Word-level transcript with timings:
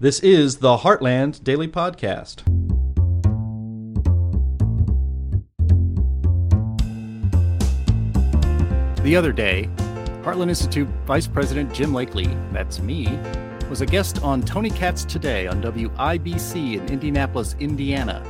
This 0.00 0.18
is 0.18 0.56
the 0.56 0.78
Heartland 0.78 1.44
Daily 1.44 1.68
Podcast. 1.68 2.42
The 9.04 9.14
other 9.14 9.30
day, 9.30 9.70
Heartland 10.24 10.48
Institute 10.48 10.88
Vice 11.06 11.28
President 11.28 11.72
Jim 11.72 11.92
Lakely, 11.92 12.26
that's 12.52 12.80
me, 12.80 13.06
was 13.70 13.82
a 13.82 13.86
guest 13.86 14.20
on 14.24 14.42
Tony 14.42 14.68
Katz 14.68 15.04
Today 15.04 15.46
on 15.46 15.62
WIBC 15.62 16.74
in 16.74 16.88
Indianapolis, 16.88 17.54
Indiana. 17.60 18.20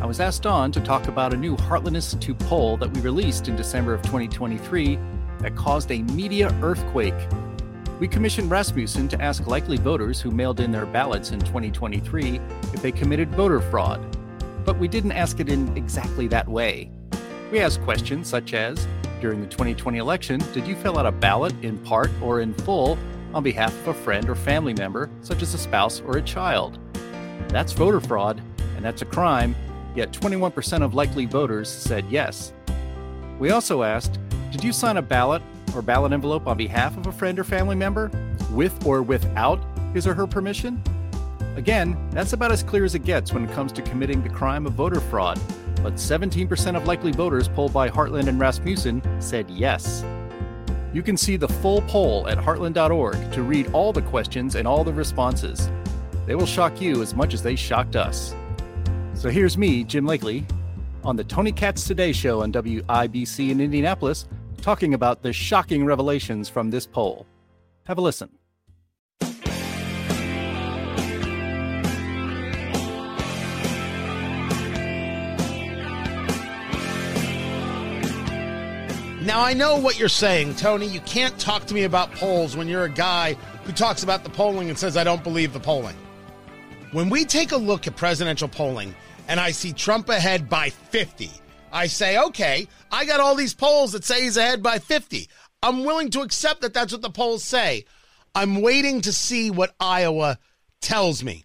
I 0.00 0.06
was 0.06 0.20
asked 0.20 0.46
on 0.46 0.70
to 0.70 0.80
talk 0.80 1.08
about 1.08 1.34
a 1.34 1.36
new 1.36 1.56
Heartland 1.56 1.96
Institute 1.96 2.38
poll 2.38 2.76
that 2.76 2.94
we 2.94 3.00
released 3.00 3.48
in 3.48 3.56
December 3.56 3.94
of 3.94 4.02
2023 4.02 4.96
that 5.40 5.56
caused 5.56 5.90
a 5.90 6.02
media 6.02 6.56
earthquake. 6.62 7.14
We 8.00 8.08
commissioned 8.08 8.50
Rasmussen 8.50 9.08
to 9.08 9.20
ask 9.20 9.46
likely 9.46 9.76
voters 9.76 10.22
who 10.22 10.30
mailed 10.30 10.60
in 10.60 10.72
their 10.72 10.86
ballots 10.86 11.32
in 11.32 11.40
2023 11.40 12.40
if 12.72 12.80
they 12.80 12.90
committed 12.90 13.28
voter 13.32 13.60
fraud. 13.60 14.00
But 14.64 14.78
we 14.78 14.88
didn't 14.88 15.12
ask 15.12 15.38
it 15.38 15.50
in 15.50 15.76
exactly 15.76 16.26
that 16.28 16.48
way. 16.48 16.90
We 17.52 17.60
asked 17.60 17.82
questions 17.82 18.26
such 18.26 18.54
as 18.54 18.88
During 19.20 19.42
the 19.42 19.46
2020 19.48 19.98
election, 19.98 20.40
did 20.54 20.66
you 20.66 20.76
fill 20.76 20.96
out 20.96 21.04
a 21.04 21.12
ballot 21.12 21.52
in 21.62 21.76
part 21.76 22.10
or 22.22 22.40
in 22.40 22.54
full 22.54 22.96
on 23.34 23.42
behalf 23.42 23.78
of 23.80 23.88
a 23.88 23.94
friend 23.94 24.30
or 24.30 24.34
family 24.34 24.72
member, 24.72 25.10
such 25.20 25.42
as 25.42 25.52
a 25.52 25.58
spouse 25.58 26.00
or 26.00 26.16
a 26.16 26.22
child? 26.22 26.78
That's 27.48 27.74
voter 27.74 28.00
fraud, 28.00 28.40
and 28.76 28.84
that's 28.84 29.02
a 29.02 29.04
crime, 29.04 29.54
yet 29.94 30.10
21% 30.10 30.82
of 30.82 30.94
likely 30.94 31.26
voters 31.26 31.68
said 31.68 32.06
yes. 32.08 32.54
We 33.38 33.50
also 33.50 33.82
asked 33.82 34.18
Did 34.52 34.64
you 34.64 34.72
sign 34.72 34.96
a 34.96 35.02
ballot 35.02 35.42
or 35.74 35.82
ballot 35.82 36.12
envelope 36.12 36.46
on 36.46 36.56
behalf 36.56 36.96
of 36.96 37.06
a 37.06 37.12
friend 37.12 37.38
or 37.38 37.44
family 37.44 37.76
member, 37.76 38.10
with 38.50 38.86
or 38.86 39.02
without 39.02 39.60
his 39.92 40.06
or 40.06 40.14
her 40.14 40.26
permission? 40.26 40.82
Again, 41.56 41.96
that's 42.10 42.32
about 42.32 42.52
as 42.52 42.62
clear 42.62 42.84
as 42.84 42.94
it 42.94 43.04
gets 43.04 43.32
when 43.32 43.44
it 43.44 43.52
comes 43.52 43.72
to 43.72 43.82
committing 43.82 44.22
the 44.22 44.28
crime 44.28 44.66
of 44.66 44.72
voter 44.74 45.00
fraud, 45.00 45.40
but 45.82 45.94
17% 45.94 46.76
of 46.76 46.86
likely 46.86 47.12
voters 47.12 47.48
polled 47.48 47.72
by 47.72 47.88
Heartland 47.88 48.28
and 48.28 48.38
Rasmussen 48.38 49.02
said 49.20 49.50
yes. 49.50 50.04
You 50.92 51.02
can 51.02 51.16
see 51.16 51.36
the 51.36 51.48
full 51.48 51.82
poll 51.82 52.28
at 52.28 52.38
heartland.org 52.38 53.32
to 53.32 53.42
read 53.42 53.72
all 53.72 53.92
the 53.92 54.02
questions 54.02 54.54
and 54.56 54.66
all 54.66 54.84
the 54.84 54.92
responses. 54.92 55.70
They 56.26 56.34
will 56.34 56.46
shock 56.46 56.80
you 56.80 57.02
as 57.02 57.14
much 57.14 57.34
as 57.34 57.42
they 57.42 57.56
shocked 57.56 57.96
us. 57.96 58.34
So 59.14 59.28
here's 59.28 59.58
me, 59.58 59.84
Jim 59.84 60.06
Lakely, 60.06 60.44
on 61.04 61.16
the 61.16 61.24
Tony 61.24 61.52
Katz 61.52 61.86
Today 61.86 62.12
show 62.12 62.42
on 62.42 62.52
WIBC 62.52 63.50
in 63.50 63.60
Indianapolis, 63.60 64.26
talking 64.60 64.94
about 64.94 65.22
the 65.22 65.32
shocking 65.32 65.84
revelations 65.84 66.48
from 66.48 66.70
this 66.70 66.86
poll. 66.86 67.26
Have 67.86 67.98
a 67.98 68.00
listen. 68.00 68.30
Now, 79.22 79.42
I 79.42 79.52
know 79.52 79.76
what 79.76 79.98
you're 79.98 80.08
saying, 80.08 80.56
Tony. 80.56 80.86
You 80.86 81.00
can't 81.00 81.38
talk 81.38 81.66
to 81.66 81.74
me 81.74 81.84
about 81.84 82.10
polls 82.12 82.56
when 82.56 82.68
you're 82.68 82.84
a 82.84 82.90
guy 82.90 83.34
who 83.64 83.72
talks 83.72 84.02
about 84.02 84.24
the 84.24 84.30
polling 84.30 84.70
and 84.70 84.78
says, 84.78 84.96
I 84.96 85.04
don't 85.04 85.22
believe 85.22 85.52
the 85.52 85.60
polling. 85.60 85.96
When 86.92 87.10
we 87.10 87.24
take 87.24 87.52
a 87.52 87.56
look 87.56 87.86
at 87.86 87.96
presidential 87.96 88.48
polling 88.48 88.94
and 89.28 89.38
I 89.38 89.50
see 89.50 89.72
Trump 89.72 90.08
ahead 90.08 90.48
by 90.48 90.70
50, 90.70 91.30
I 91.72 91.86
say, 91.86 92.18
okay, 92.18 92.68
I 92.90 93.04
got 93.04 93.20
all 93.20 93.34
these 93.34 93.54
polls 93.54 93.92
that 93.92 94.04
say 94.04 94.22
he's 94.22 94.36
ahead 94.36 94.62
by 94.62 94.78
50. 94.78 95.28
I'm 95.62 95.84
willing 95.84 96.10
to 96.10 96.22
accept 96.22 96.62
that 96.62 96.74
that's 96.74 96.92
what 96.92 97.02
the 97.02 97.10
polls 97.10 97.44
say. 97.44 97.84
I'm 98.34 98.62
waiting 98.62 99.00
to 99.02 99.12
see 99.12 99.50
what 99.50 99.74
Iowa 99.78 100.38
tells 100.80 101.22
me. 101.22 101.44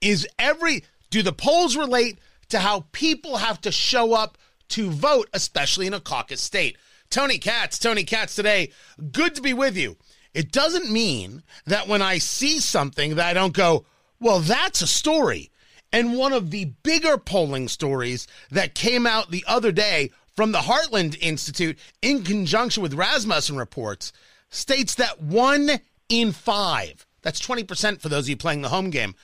Is 0.00 0.26
every, 0.38 0.84
do 1.10 1.22
the 1.22 1.32
polls 1.32 1.76
relate 1.76 2.18
to 2.50 2.58
how 2.58 2.86
people 2.92 3.36
have 3.38 3.60
to 3.62 3.72
show 3.72 4.14
up 4.14 4.38
to 4.70 4.90
vote, 4.90 5.28
especially 5.32 5.86
in 5.86 5.94
a 5.94 6.00
caucus 6.00 6.40
state? 6.40 6.76
Tony 7.10 7.38
Katz, 7.38 7.78
Tony 7.78 8.04
Katz 8.04 8.34
today. 8.34 8.70
Good 9.12 9.34
to 9.34 9.42
be 9.42 9.52
with 9.52 9.76
you. 9.76 9.96
It 10.34 10.50
doesn't 10.50 10.90
mean 10.90 11.42
that 11.66 11.88
when 11.88 12.00
I 12.00 12.18
see 12.18 12.58
something 12.58 13.16
that 13.16 13.26
I 13.26 13.34
don't 13.34 13.52
go, 13.52 13.84
well, 14.18 14.40
that's 14.40 14.80
a 14.80 14.86
story. 14.86 15.50
And 15.92 16.16
one 16.16 16.32
of 16.32 16.50
the 16.50 16.66
bigger 16.82 17.18
polling 17.18 17.68
stories 17.68 18.26
that 18.50 18.74
came 18.74 19.06
out 19.06 19.30
the 19.30 19.44
other 19.46 19.72
day 19.72 20.10
from 20.34 20.52
the 20.52 20.60
Heartland 20.60 21.18
Institute 21.20 21.78
in 22.00 22.24
conjunction 22.24 22.82
with 22.82 22.94
Rasmussen 22.94 23.56
reports 23.56 24.12
states 24.48 24.94
that 24.94 25.20
one 25.22 25.70
in 26.08 26.32
five, 26.32 27.06
that's 27.20 27.40
20% 27.40 28.00
for 28.00 28.08
those 28.08 28.24
of 28.24 28.30
you 28.30 28.36
playing 28.36 28.62
the 28.62 28.68
home 28.70 28.90
game, 28.90 29.14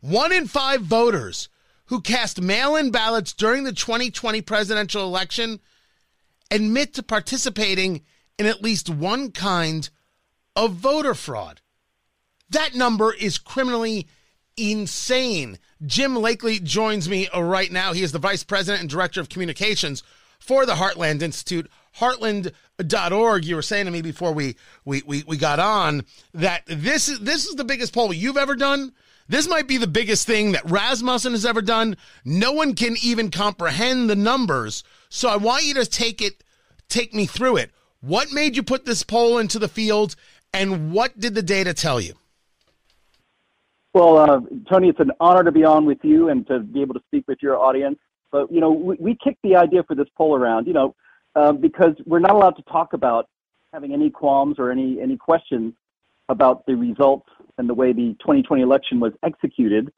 one 0.00 0.32
in 0.32 0.46
five 0.46 0.82
voters 0.82 1.48
who 1.86 2.00
cast 2.00 2.40
mail 2.40 2.76
in 2.76 2.90
ballots 2.90 3.32
during 3.32 3.64
the 3.64 3.72
2020 3.72 4.40
presidential 4.42 5.04
election 5.04 5.60
admit 6.50 6.94
to 6.94 7.02
participating 7.02 8.02
in 8.38 8.46
at 8.46 8.62
least 8.62 8.88
one 8.88 9.30
kind 9.30 9.90
of 10.56 10.72
voter 10.74 11.14
fraud. 11.14 11.60
That 12.48 12.74
number 12.74 13.12
is 13.12 13.38
criminally 13.38 14.06
insane. 14.56 15.58
Jim 15.84 16.14
Lakely 16.14 16.62
joins 16.62 17.08
me 17.08 17.28
right 17.34 17.70
now. 17.70 17.92
He 17.92 18.02
is 18.02 18.12
the 18.12 18.18
vice 18.18 18.44
president 18.44 18.80
and 18.82 18.90
director 18.90 19.20
of 19.20 19.28
communications 19.28 20.02
for 20.38 20.66
the 20.66 20.74
Heartland 20.74 21.22
Institute, 21.22 21.70
heartland.org. 21.98 23.44
You 23.44 23.56
were 23.56 23.62
saying 23.62 23.86
to 23.86 23.90
me 23.90 24.02
before 24.02 24.32
we, 24.32 24.56
we, 24.84 25.02
we, 25.06 25.22
we 25.26 25.36
got 25.36 25.58
on 25.58 26.04
that 26.34 26.62
this 26.66 27.08
is, 27.08 27.20
this 27.20 27.46
is 27.46 27.54
the 27.54 27.64
biggest 27.64 27.92
poll 27.92 28.12
you've 28.12 28.36
ever 28.36 28.56
done. 28.56 28.92
This 29.28 29.48
might 29.48 29.68
be 29.68 29.76
the 29.76 29.86
biggest 29.86 30.26
thing 30.26 30.52
that 30.52 30.68
Rasmussen 30.68 31.32
has 31.32 31.46
ever 31.46 31.62
done. 31.62 31.96
No 32.24 32.52
one 32.52 32.74
can 32.74 32.96
even 33.00 33.30
comprehend 33.30 34.10
the 34.10 34.16
numbers. 34.16 34.82
So 35.08 35.28
I 35.28 35.36
want 35.36 35.64
you 35.64 35.74
to 35.74 35.86
take 35.86 36.20
it, 36.20 36.42
take 36.88 37.14
me 37.14 37.26
through 37.26 37.58
it. 37.58 37.70
What 38.00 38.32
made 38.32 38.56
you 38.56 38.64
put 38.64 38.86
this 38.86 39.04
poll 39.04 39.38
into 39.38 39.60
the 39.60 39.68
field, 39.68 40.16
and 40.52 40.90
what 40.90 41.20
did 41.20 41.34
the 41.34 41.42
data 41.42 41.74
tell 41.74 42.00
you? 42.00 42.14
Well, 43.92 44.18
uh, 44.18 44.40
Tony, 44.70 44.88
it's 44.88 45.00
an 45.00 45.10
honor 45.18 45.42
to 45.42 45.52
be 45.52 45.64
on 45.64 45.84
with 45.84 45.98
you 46.02 46.28
and 46.28 46.46
to 46.46 46.60
be 46.60 46.80
able 46.80 46.94
to 46.94 47.02
speak 47.08 47.24
with 47.26 47.38
your 47.42 47.58
audience. 47.58 47.98
But 48.30 48.52
you 48.52 48.60
know, 48.60 48.70
we, 48.70 48.96
we 49.00 49.18
kicked 49.22 49.42
the 49.42 49.56
idea 49.56 49.82
for 49.82 49.94
this 49.96 50.06
poll 50.16 50.36
around, 50.36 50.66
you 50.66 50.72
know, 50.72 50.94
uh, 51.34 51.52
because 51.52 51.94
we're 52.06 52.20
not 52.20 52.32
allowed 52.32 52.56
to 52.56 52.62
talk 52.62 52.92
about 52.92 53.28
having 53.72 53.92
any 53.92 54.10
qualms 54.10 54.56
or 54.58 54.70
any 54.70 55.00
any 55.00 55.16
questions 55.16 55.74
about 56.28 56.64
the 56.66 56.74
results 56.74 57.28
and 57.58 57.68
the 57.68 57.74
way 57.74 57.92
the 57.92 58.14
2020 58.20 58.62
election 58.62 59.00
was 59.00 59.12
executed 59.24 59.92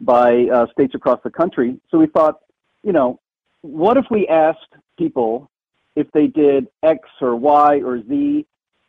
by 0.00 0.46
uh, 0.52 0.66
states 0.70 0.94
across 0.94 1.18
the 1.24 1.30
country. 1.30 1.80
So 1.90 1.98
we 1.98 2.06
thought, 2.06 2.40
you 2.82 2.92
know, 2.92 3.18
what 3.62 3.96
if 3.96 4.04
we 4.10 4.28
asked 4.28 4.74
people 4.98 5.50
if 5.96 6.06
they 6.12 6.26
did 6.26 6.68
X 6.82 7.00
or 7.20 7.34
Y 7.34 7.80
or 7.80 8.02
Z, 8.06 8.46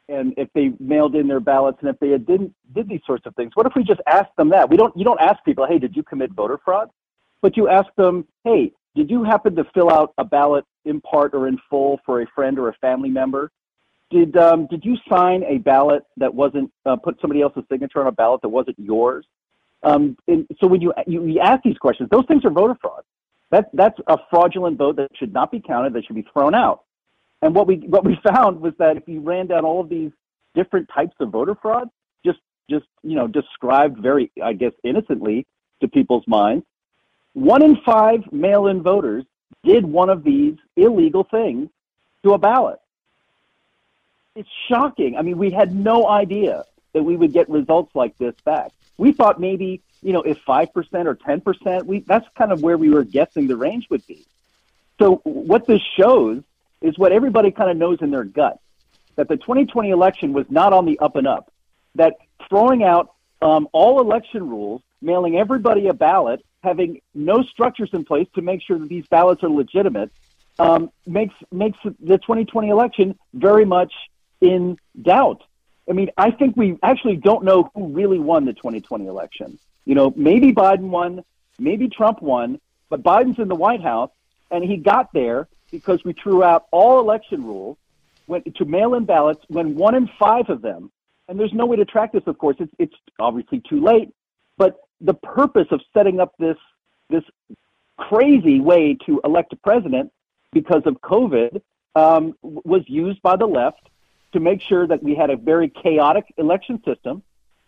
and 0.10 0.34
if 0.38 0.50
they 0.54 0.72
mailed 0.80 1.16
in 1.16 1.28
their 1.28 1.40
ballots, 1.40 1.78
and 1.82 1.90
if 1.90 2.00
they 2.00 2.10
didn't 2.18 2.54
did 2.74 2.90
these 2.90 3.02
sorts 3.06 3.26
of 3.26 3.36
things? 3.36 3.52
What 3.56 3.66
if 3.66 3.74
we 3.76 3.84
just 3.84 4.02
asked 4.08 4.36
them 4.38 4.50
that? 4.50 4.70
We 4.70 4.78
don't. 4.78 4.96
You 4.98 5.06
don't 5.06 5.22
ask 5.22 5.44
people, 5.44 5.66
hey, 5.68 5.80
did 5.80 5.96
you 5.96 6.04
commit 6.04 6.32
voter 6.32 6.60
fraud? 6.64 6.90
But 7.42 7.56
you 7.56 7.70
ask 7.70 7.88
them, 7.96 8.28
hey, 8.44 8.74
did 8.96 9.10
you 9.10 9.24
happen 9.24 9.56
to 9.56 9.64
fill 9.74 9.90
out 9.90 10.14
a 10.18 10.26
ballot 10.26 10.66
in 10.86 11.00
part 11.02 11.34
or 11.34 11.48
in 11.48 11.58
full 11.70 12.00
for 12.06 12.22
a 12.22 12.28
friend 12.36 12.60
or 12.60 12.70
a 12.70 12.74
family 12.74 13.10
member? 13.10 13.52
Did 14.12 14.36
um, 14.38 14.68
did 14.68 14.84
you 14.84 14.98
sign 15.08 15.44
a 15.44 15.60
ballot 15.60 16.04
that 16.18 16.34
wasn't 16.34 16.72
uh, 16.86 16.96
put 16.96 17.20
somebody 17.22 17.42
else's 17.42 17.64
signature 17.72 18.02
on 18.02 18.08
a 18.08 18.12
ballot 18.12 18.42
that 18.42 18.50
wasn't 18.50 18.80
yours? 18.80 19.26
Um, 19.84 20.18
and 20.28 20.46
so 20.60 20.68
when 20.68 20.82
you, 20.82 20.94
you 21.08 21.26
you 21.26 21.40
ask 21.40 21.64
these 21.64 21.78
questions, 21.78 22.10
those 22.12 22.26
things 22.28 22.44
are 22.44 22.50
voter 22.50 22.76
fraud. 22.82 23.04
That 23.52 23.70
that's 23.74 24.00
a 24.08 24.18
fraudulent 24.30 24.78
vote 24.78 24.96
that 24.98 25.10
should 25.16 25.32
not 25.32 25.52
be 25.52 25.62
counted. 25.62 25.94
That 25.94 26.06
should 26.06 26.16
be 26.16 26.26
thrown 26.34 26.56
out. 26.56 26.84
And 27.42 27.56
what 27.56 27.68
we 27.68 27.78
what 27.78 28.04
we 28.04 28.20
found 28.24 28.62
was 28.62 28.74
that 28.78 28.98
if 28.98 29.08
you 29.08 29.22
ran 29.22 29.48
down 29.48 29.66
all 29.66 29.82
of 29.82 29.90
these 29.90 30.12
different 30.56 30.90
types 30.90 31.16
of 31.20 31.30
voter 31.30 31.56
fraud, 31.56 31.90
just 32.26 32.40
just 32.70 32.86
you 33.04 33.16
know 33.16 33.28
described 33.28 34.00
very 34.00 34.32
I 34.44 34.54
guess 34.54 34.74
innocently 34.84 35.46
to 35.82 35.88
people's 35.88 36.28
minds, 36.28 36.66
one 37.34 37.64
in 37.64 37.78
five 37.78 38.32
mail-in 38.32 38.82
voters 38.82 39.26
did 39.64 39.86
one 39.86 40.10
of 40.10 40.24
these 40.24 40.56
illegal 40.76 41.24
things 41.24 41.70
to 42.24 42.34
a 42.34 42.38
ballot. 42.38 42.80
It's 44.36 44.50
shocking. 44.68 45.18
I 45.18 45.22
mean, 45.22 45.38
we 45.38 45.52
had 45.52 45.74
no 45.74 46.08
idea 46.08 46.66
that 46.94 47.04
we 47.04 47.16
would 47.16 47.34
get 47.34 47.50
results 47.50 47.96
like 47.96 48.18
this 48.18 48.36
back. 48.46 48.72
We 48.98 49.12
thought 49.12 49.40
maybe, 49.40 49.82
you 50.02 50.14
know, 50.14 50.22
if 50.22 50.44
5% 50.46 50.70
or 51.06 51.16
10%, 51.16 51.84
we, 51.84 52.00
that's 52.00 52.28
kind 52.38 52.52
of 52.52 52.62
where 52.62 52.78
we 52.78 52.90
were 52.90 53.04
guessing 53.04 53.48
the 53.48 53.56
range 53.56 53.88
would 53.90 54.06
be. 54.08 54.26
So 54.98 55.18
what 55.24 55.66
this 55.66 55.82
shows 55.98 56.44
is 56.82 56.98
what 56.98 57.12
everybody 57.12 57.52
kind 57.52 57.70
of 57.70 57.78
knows 57.78 58.00
in 58.02 58.12
their 58.12 58.24
gut, 58.24 58.60
that 59.16 59.28
the 59.28 59.38
2020 59.38 59.90
election 59.90 60.34
was 60.34 60.46
not 60.50 60.74
on 60.74 60.86
the 60.86 60.98
up 61.00 61.16
and 61.16 61.28
up, 61.28 61.52
that 61.96 62.16
throwing 62.48 62.84
out 62.84 63.14
um, 63.42 63.68
all 63.72 64.00
election 64.00 64.50
rules, 64.50 64.82
mailing 65.02 65.38
everybody 65.38 65.88
a 65.88 65.94
ballot, 65.94 66.44
having 66.64 67.02
no 67.14 67.44
structures 67.44 67.90
in 67.94 68.04
place 68.04 68.28
to 68.36 68.42
make 68.42 68.62
sure 68.62 68.78
that 68.78 68.90
these 68.90 69.06
ballots 69.08 69.44
are 69.44 69.50
legitimate, 69.50 70.12
um, 70.58 70.92
makes 71.06 71.34
makes 71.52 71.78
the 71.84 72.18
2020 72.18 72.70
election 72.70 73.18
very 73.34 73.66
much 73.66 73.94
in 74.42 74.78
doubt. 75.02 75.44
I 75.90 75.94
mean, 75.94 76.12
I 76.18 76.32
think 76.32 76.56
we 76.56 76.78
actually 76.84 77.16
don't 77.16 77.44
know 77.44 77.72
who 77.74 77.88
really 77.88 78.20
won 78.20 78.46
the 78.46 78.54
2020 78.54 79.08
election. 79.08 79.58
You 79.86 79.96
know, 79.96 80.14
maybe 80.16 80.52
Biden 80.52 80.90
won, 80.90 81.24
maybe 81.58 81.88
Trump 81.88 82.22
won, 82.22 82.60
but 82.90 83.02
Biden's 83.02 83.40
in 83.40 83.48
the 83.48 83.56
White 83.56 83.82
House, 83.82 84.12
and 84.52 84.64
he 84.64 84.78
got 84.78 85.12
there 85.14 85.48
because 85.72 86.04
we 86.04 86.14
threw 86.14 86.44
out 86.44 86.68
all 86.72 87.00
election 87.00 87.44
rules 87.44 87.78
went 88.28 88.56
to 88.56 88.66
mail-in 88.66 89.06
ballots 89.06 89.44
when 89.48 89.76
one 89.76 89.96
in 89.96 90.10
five 90.20 90.50
of 90.50 90.62
them, 90.62 90.92
and 91.28 91.40
there's 91.40 91.54
no 91.54 91.66
way 91.66 91.76
to 91.76 91.86
track 91.86 92.12
this, 92.12 92.24
of 92.28 92.38
course. 92.38 92.56
It's, 92.60 92.72
it's 92.78 92.96
obviously 93.20 93.62
too 93.68 93.84
late, 93.84 94.10
but 94.58 94.78
the 95.02 95.14
purpose 95.14 95.68
of 95.72 95.82
setting 95.94 96.20
up 96.20 96.34
this 96.40 96.58
this 97.10 97.24
crazy 97.98 98.60
way 98.60 98.96
to 99.06 99.20
elect 99.24 99.52
a 99.52 99.56
president 99.56 100.12
because 100.54 100.84
of 100.86 101.02
COVID 101.02 101.62
um, 101.96 102.36
was 102.44 102.84
used 102.88 103.22
by 103.24 103.36
the 103.36 103.48
left 103.48 103.90
to 104.34 104.40
make 104.40 104.62
sure 104.62 104.86
that 104.88 105.02
we 105.02 105.16
had 105.16 105.32
a 105.32 105.36
very 105.36 105.70
chaotic 105.70 106.26
election 106.38 106.82
system. 106.86 107.24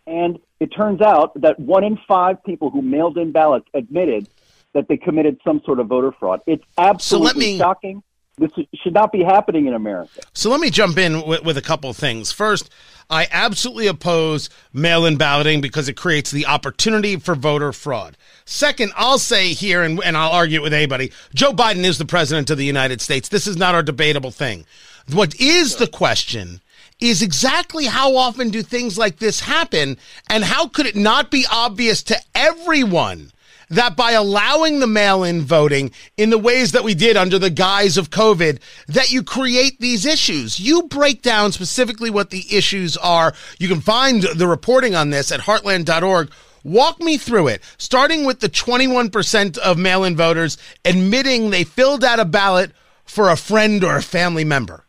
And 0.06 0.40
it 0.60 0.68
turns 0.68 1.02
out 1.02 1.40
that 1.42 1.60
one 1.60 1.84
in 1.84 1.98
five 2.08 2.44
people 2.44 2.70
who 2.70 2.82
mailed 2.84 3.18
in 3.18 3.32
ballots 3.32 3.68
admitted 3.74 4.28
that 4.74 4.88
they 4.88 4.98
committed 4.98 5.40
some 5.44 5.62
sort 5.66 5.80
of 5.80 5.88
voter 5.88 6.12
fraud. 6.12 6.42
It's 6.48 6.64
absolutely 6.78 7.46
so 7.46 7.52
me, 7.52 7.58
shocking. 7.58 8.04
This 8.38 8.52
should 8.82 8.94
not 8.94 9.12
be 9.12 9.24
happening 9.24 9.68
in 9.68 9.74
America. 9.74 10.22
So 10.34 10.50
let 10.50 10.62
me 10.62 10.70
jump 10.70 10.98
in 10.98 11.26
with, 11.28 11.44
with 11.44 11.58
a 11.58 11.62
couple 11.62 11.90
of 11.90 11.98
things. 11.98 12.32
First, 12.32 12.70
I 13.10 13.28
absolutely 13.30 13.88
oppose 13.88 14.50
mail 14.72 15.06
in 15.06 15.18
balloting 15.18 15.60
because 15.60 15.90
it 15.90 15.98
creates 15.98 16.32
the 16.32 16.46
opportunity 16.46 17.18
for 17.18 17.36
voter 17.36 17.74
fraud. 17.74 18.18
Second, 18.46 18.94
I'll 18.96 19.20
say 19.20 19.50
here, 19.54 19.84
and, 19.84 20.02
and 20.04 20.16
I'll 20.16 20.32
argue 20.32 20.60
it 20.60 20.64
with 20.64 20.74
anybody 20.74 21.12
Joe 21.36 21.52
Biden 21.52 21.84
is 21.84 21.98
the 21.98 22.06
president 22.06 22.50
of 22.50 22.58
the 22.58 22.66
United 22.66 23.02
States. 23.02 23.30
This 23.30 23.48
is 23.48 23.58
not 23.58 23.76
our 23.76 23.84
debatable 23.84 24.32
thing. 24.32 24.66
What 25.12 25.36
is 25.40 25.76
the 25.76 25.88
question 25.88 26.62
is 27.02 27.22
exactly 27.22 27.86
how 27.86 28.16
often 28.16 28.50
do 28.50 28.62
things 28.62 28.98
like 28.98 29.18
this 29.18 29.42
happen, 29.42 29.98
and 30.30 30.44
how 30.44 30.68
could 30.68 30.86
it 30.86 30.96
not 30.96 31.32
be 31.32 31.46
obvious 31.52 32.02
to 32.04 32.18
everyone? 32.34 33.32
That 33.72 33.96
by 33.96 34.12
allowing 34.12 34.80
the 34.80 34.88
mail 34.88 35.24
in 35.24 35.42
voting 35.42 35.92
in 36.18 36.30
the 36.30 36.38
ways 36.38 36.74
that 36.74 36.84
we 36.84 36.94
did 36.94 37.18
under 37.18 37.40
the 37.40 37.50
guise 37.50 37.98
of 37.98 38.10
COVID, 38.10 38.60
that 38.88 39.12
you 39.12 39.24
create 39.24 39.80
these 39.80 40.06
issues. 40.06 40.60
You 40.60 40.84
break 40.84 41.22
down 41.22 41.52
specifically 41.52 42.10
what 42.10 42.30
the 42.30 42.46
issues 42.56 42.98
are. 42.98 43.34
You 43.60 43.68
can 43.68 43.82
find 43.82 44.24
the 44.24 44.48
reporting 44.48 44.94
on 44.94 45.10
this 45.10 45.32
at 45.32 45.40
heartland.org. 45.40 46.32
Walk 46.64 47.00
me 47.00 47.18
through 47.18 47.48
it, 47.48 47.64
starting 47.78 48.26
with 48.26 48.40
the 48.42 48.50
21% 48.50 49.58
of 49.58 49.78
mail 49.80 50.04
in 50.04 50.16
voters 50.16 50.58
admitting 50.86 51.50
they 51.50 51.64
filled 51.64 52.04
out 52.04 52.20
a 52.20 52.26
ballot 52.26 52.72
for 53.06 53.30
a 53.30 53.38
friend 53.38 53.84
or 53.84 53.96
a 53.96 54.04
family 54.04 54.44
member. 54.44 54.86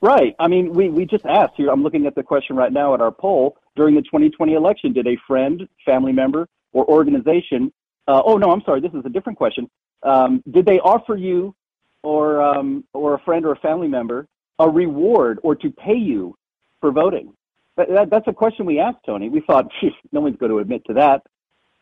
Right. 0.00 0.34
I 0.38 0.48
mean, 0.48 0.72
we, 0.72 0.88
we 0.88 1.04
just 1.06 1.24
asked 1.26 1.54
here. 1.56 1.70
I'm 1.70 1.82
looking 1.82 2.06
at 2.06 2.14
the 2.14 2.22
question 2.22 2.56
right 2.56 2.72
now 2.72 2.94
at 2.94 3.00
our 3.00 3.10
poll. 3.10 3.56
During 3.74 3.94
the 3.94 4.02
2020 4.02 4.52
election, 4.52 4.92
did 4.92 5.06
a 5.06 5.16
friend, 5.26 5.66
family 5.84 6.12
member, 6.12 6.46
or 6.74 6.84
organization, 6.86 7.72
uh, 8.06 8.20
oh 8.24 8.36
no, 8.36 8.50
I'm 8.50 8.62
sorry, 8.66 8.80
this 8.80 8.92
is 8.92 9.02
a 9.06 9.08
different 9.08 9.38
question. 9.38 9.70
Um, 10.02 10.42
did 10.50 10.66
they 10.66 10.78
offer 10.80 11.16
you 11.16 11.54
or 12.02 12.42
um, 12.42 12.84
or 12.92 13.14
a 13.14 13.18
friend 13.20 13.46
or 13.46 13.52
a 13.52 13.56
family 13.56 13.88
member 13.88 14.28
a 14.58 14.68
reward 14.68 15.38
or 15.42 15.54
to 15.56 15.70
pay 15.70 15.96
you 15.96 16.36
for 16.80 16.92
voting? 16.92 17.32
That, 17.76 17.88
that, 17.88 18.10
that's 18.10 18.28
a 18.28 18.32
question 18.32 18.66
we 18.66 18.78
asked 18.78 18.98
Tony. 19.04 19.28
We 19.28 19.40
thought, 19.40 19.66
no 20.12 20.20
one's 20.20 20.36
going 20.36 20.52
to 20.52 20.58
admit 20.58 20.84
to 20.86 20.94
that. 20.94 21.22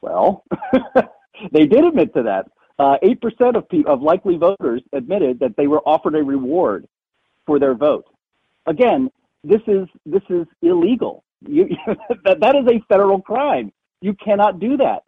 Well, 0.00 0.44
they 1.52 1.66
did 1.66 1.84
admit 1.84 2.14
to 2.14 2.22
that. 2.24 2.46
Uh, 2.78 2.96
eight 3.02 3.18
uh, 3.22 3.28
percent 3.28 3.56
of 3.56 3.68
pe- 3.68 3.84
of 3.84 4.02
likely 4.02 4.36
voters 4.36 4.82
admitted 4.92 5.38
that 5.40 5.56
they 5.56 5.66
were 5.66 5.80
offered 5.80 6.14
a 6.14 6.22
reward 6.22 6.88
for 7.46 7.58
their 7.58 7.74
vote. 7.74 8.06
Again, 8.66 9.10
this 9.44 9.60
is 9.66 9.86
this 10.06 10.22
is 10.30 10.46
illegal. 10.62 11.24
You, 11.46 11.68
that, 12.24 12.40
that 12.40 12.56
is 12.56 12.66
a 12.66 12.80
federal 12.88 13.20
crime. 13.20 13.72
You 14.02 14.14
cannot 14.14 14.60
do 14.60 14.76
that. 14.76 15.04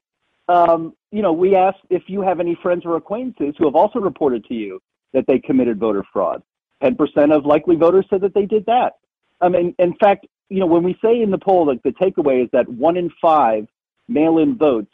Um, 0.48 0.94
you 1.10 1.20
know, 1.20 1.32
we 1.32 1.56
asked 1.56 1.80
if 1.90 2.04
you 2.06 2.22
have 2.22 2.40
any 2.40 2.56
friends 2.62 2.82
or 2.84 2.96
acquaintances 2.96 3.54
who 3.58 3.66
have 3.66 3.74
also 3.74 3.98
reported 3.98 4.44
to 4.46 4.54
you 4.54 4.80
that 5.12 5.26
they 5.26 5.38
committed 5.38 5.78
voter 5.78 6.04
fraud. 6.12 6.42
10% 6.82 7.34
of 7.34 7.44
likely 7.44 7.76
voters 7.76 8.06
said 8.10 8.20
that 8.20 8.34
they 8.34 8.46
did 8.46 8.64
that. 8.66 8.94
I 9.40 9.48
mean, 9.48 9.74
in 9.78 9.94
fact, 9.96 10.26
you 10.48 10.60
know, 10.60 10.66
when 10.66 10.82
we 10.82 10.96
say 11.02 11.22
in 11.22 11.30
the 11.30 11.38
poll 11.38 11.66
that 11.66 11.82
the 11.82 11.90
takeaway 11.90 12.44
is 12.44 12.50
that 12.52 12.68
one 12.68 12.96
in 12.96 13.10
five 13.20 13.66
mail-in 14.08 14.56
votes 14.56 14.92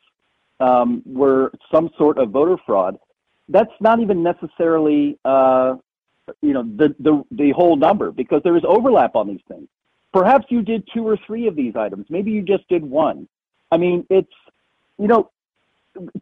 um, 0.61 1.02
were 1.05 1.52
some 1.73 1.91
sort 1.99 2.19
of 2.19 2.31
voter 2.31 2.56
fraud, 2.64 2.97
that's 3.49 3.73
not 3.81 4.00
even 4.00 4.23
necessarily, 4.23 5.19
uh, 5.25 5.75
you 6.41 6.52
know, 6.52 6.62
the, 6.62 6.94
the, 7.00 7.25
the 7.32 7.50
whole 7.50 7.76
number 7.76 8.12
because 8.12 8.41
there 8.44 8.56
is 8.56 8.62
overlap 8.67 9.17
on 9.17 9.26
these 9.26 9.41
things. 9.49 9.69
Perhaps 10.12 10.47
you 10.49 10.62
did 10.62 10.88
two 10.94 11.06
or 11.06 11.19
three 11.26 11.49
of 11.49 11.56
these 11.56 11.75
items. 11.76 12.06
Maybe 12.08 12.31
you 12.31 12.43
just 12.43 12.69
did 12.69 12.85
one. 12.85 13.29
I 13.70 13.76
mean, 13.76 14.06
it's 14.11 14.32
you 14.99 15.08
know, 15.08 15.31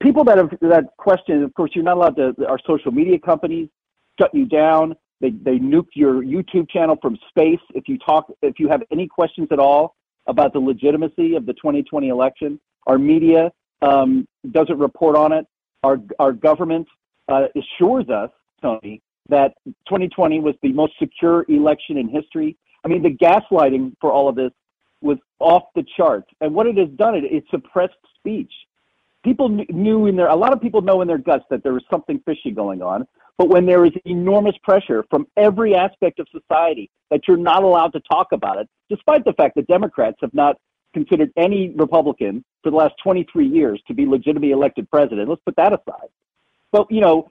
people 0.01 0.25
that 0.25 0.39
have 0.39 0.51
that 0.61 0.97
question. 0.97 1.43
Of 1.43 1.53
course, 1.55 1.73
you're 1.75 1.85
not 1.85 1.97
allowed 1.97 2.17
to. 2.17 2.47
Our 2.47 2.59
social 2.67 2.93
media 2.93 3.19
companies 3.19 3.69
shut 4.19 4.35
you 4.35 4.47
down. 4.47 4.95
They 5.21 5.31
they 5.31 5.59
nuke 5.59 5.89
your 5.95 6.23
YouTube 6.23 6.71
channel 6.71 6.97
from 7.03 7.19
space 7.29 7.61
if 7.75 7.89
you 7.89 7.99
talk 7.99 8.33
if 8.43 8.59
you 8.61 8.69
have 8.69 8.83
any 8.93 9.09
questions 9.09 9.49
at 9.51 9.59
all 9.59 9.97
about 10.27 10.53
the 10.53 10.61
legitimacy 10.61 11.35
of 11.35 11.47
the 11.47 11.55
2020 11.55 12.09
election. 12.09 12.61
Our 12.87 12.99
media 12.99 13.51
um, 13.83 14.29
doesn't 14.51 14.79
report 14.79 15.17
on 15.17 15.33
it. 15.33 15.47
Our 15.83 15.99
our 16.19 16.33
government 16.33 16.87
uh, 17.29 17.47
assures 17.57 18.09
us, 18.09 18.31
Tony, 18.63 19.03
that 19.29 19.55
2020 19.89 20.41
was 20.41 20.55
the 20.63 20.73
most 20.73 20.93
secure 20.99 21.45
election 21.49 21.99
in 21.99 22.09
history. 22.09 22.57
I 22.85 22.89
mean, 22.89 23.03
the 23.03 23.11
gaslighting 23.11 23.95
for 24.01 24.13
all 24.13 24.29
of 24.29 24.37
this 24.37 24.53
was 25.01 25.19
off 25.39 25.65
the 25.75 25.85
charts. 25.97 26.29
And 26.41 26.55
what 26.55 26.67
it 26.67 26.77
has 26.77 26.89
done, 26.97 27.15
it, 27.15 27.25
it 27.25 27.45
suppressed 27.51 27.95
speech. 28.17 28.53
People 29.25 29.49
knew 29.49 30.07
in 30.07 30.17
their, 30.17 30.29
a 30.29 30.37
lot 30.37 30.53
of 30.53 30.61
people 30.61 30.81
know 30.81 31.03
in 31.03 31.09
their 31.09 31.19
guts 31.19 31.45
that 31.51 31.63
there 31.63 31.73
was 31.73 31.85
something 31.91 32.21
fishy 32.25 32.51
going 32.51 32.83
on. 32.83 33.07
But 33.37 33.49
when 33.49 33.67
there 33.67 33.85
is 33.85 33.93
enormous 34.05 34.57
pressure 34.63 35.05
from 35.11 35.27
every 35.37 35.75
aspect 35.75 36.19
of 36.19 36.27
society 36.33 36.91
that 37.11 37.21
you're 37.29 37.37
not 37.37 37.63
allowed 37.63 37.93
to 37.93 38.01
talk 38.01 38.29
about 38.33 38.59
it, 38.59 38.69
despite 38.89 39.25
the 39.25 39.33
fact 39.35 39.55
that 39.57 39.67
Democrats 39.69 40.17
have 40.21 40.35
not 40.35 40.57
considered 40.95 41.31
any 41.37 41.73
Republican 41.77 42.45
for 42.63 42.71
the 42.71 42.77
last 42.77 42.95
23 43.03 43.47
years 43.47 43.81
to 43.87 43.95
be 43.95 44.07
legitimately 44.07 44.51
elected 44.51 44.91
president. 44.91 45.29
Let's 45.29 45.43
put 45.45 45.57
that 45.57 45.73
aside. 45.73 46.09
But, 46.73 46.91
you 46.91 47.01
know, 47.01 47.31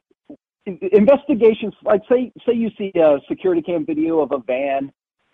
investigations, 0.65 1.73
like 1.83 2.01
say, 2.09 2.31
say 2.45 2.53
you 2.53 2.69
see 2.77 2.91
a 2.95 3.19
security 3.27 3.61
cam 3.61 3.85
video 3.85 4.19
of 4.19 4.31
a 4.31 4.39
van 4.39 4.91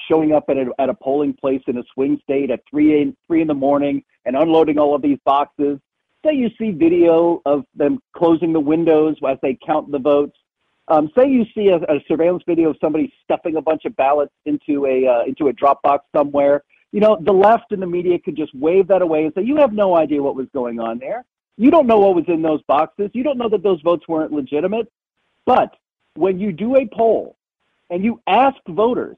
showing 0.07 0.33
up 0.33 0.45
at 0.49 0.57
a, 0.57 0.69
at 0.79 0.89
a 0.89 0.93
polling 0.93 1.33
place 1.33 1.61
in 1.67 1.77
a 1.77 1.83
swing 1.93 2.19
state 2.23 2.51
at 2.51 2.61
three 2.69 3.01
in, 3.01 3.15
three 3.27 3.41
in 3.41 3.47
the 3.47 3.53
morning 3.53 4.03
and 4.25 4.35
unloading 4.35 4.77
all 4.77 4.95
of 4.95 5.01
these 5.01 5.17
boxes. 5.25 5.79
Say 6.25 6.33
you 6.33 6.49
see 6.57 6.71
video 6.71 7.41
of 7.45 7.65
them 7.75 8.01
closing 8.15 8.53
the 8.53 8.59
windows 8.59 9.17
as 9.27 9.37
they 9.41 9.57
count 9.65 9.91
the 9.91 9.99
votes. 9.99 10.37
Um, 10.87 11.11
say 11.17 11.29
you 11.29 11.45
see 11.55 11.69
a, 11.69 11.77
a, 11.77 12.03
surveillance 12.07 12.43
video 12.45 12.69
of 12.69 12.77
somebody 12.81 13.13
stuffing 13.23 13.55
a 13.55 13.61
bunch 13.61 13.85
of 13.85 13.95
ballots 13.95 14.33
into 14.45 14.85
a 14.85 15.07
uh, 15.07 15.23
into 15.25 15.47
a 15.47 15.53
drop 15.53 15.81
box 15.81 16.05
somewhere. 16.15 16.63
You 16.91 16.99
know, 16.99 17.17
the 17.19 17.31
left 17.31 17.71
and 17.71 17.81
the 17.81 17.87
media 17.87 18.19
could 18.19 18.35
just 18.35 18.53
wave 18.53 18.87
that 18.87 19.01
away 19.01 19.23
and 19.23 19.33
say, 19.33 19.43
"You 19.43 19.55
have 19.57 19.71
no 19.71 19.95
idea 19.95 20.21
what 20.21 20.35
was 20.35 20.47
going 20.53 20.79
on 20.79 20.99
there. 20.99 21.23
You 21.57 21.71
don't 21.71 21.87
know 21.87 21.99
what 21.99 22.15
was 22.15 22.25
in 22.27 22.41
those 22.41 22.61
boxes. 22.63 23.11
You 23.13 23.23
don't 23.23 23.37
know 23.37 23.49
that 23.49 23.63
those 23.63 23.81
votes 23.81 24.07
weren't 24.07 24.33
legitimate." 24.33 24.91
But 25.45 25.73
when 26.15 26.39
you 26.39 26.51
do 26.51 26.75
a 26.75 26.85
poll 26.85 27.37
and 27.89 28.03
you 28.03 28.21
ask 28.27 28.57
voters 28.67 29.17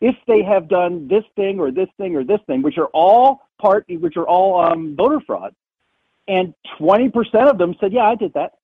if 0.00 0.14
they 0.26 0.42
have 0.42 0.68
done 0.68 1.08
this 1.08 1.24
thing 1.36 1.58
or 1.58 1.70
this 1.70 1.88
thing 1.96 2.14
or 2.14 2.24
this 2.24 2.40
thing, 2.46 2.62
which 2.62 2.78
are 2.78 2.86
all 2.86 3.42
part, 3.60 3.84
which 3.88 4.16
are 4.16 4.26
all 4.26 4.60
um, 4.60 4.94
voter 4.96 5.20
fraud, 5.20 5.54
and 6.26 6.54
20% 6.78 7.50
of 7.50 7.58
them 7.58 7.74
said, 7.80 7.92
"Yeah, 7.92 8.04
I 8.04 8.14
did 8.14 8.34
that." 8.34 8.54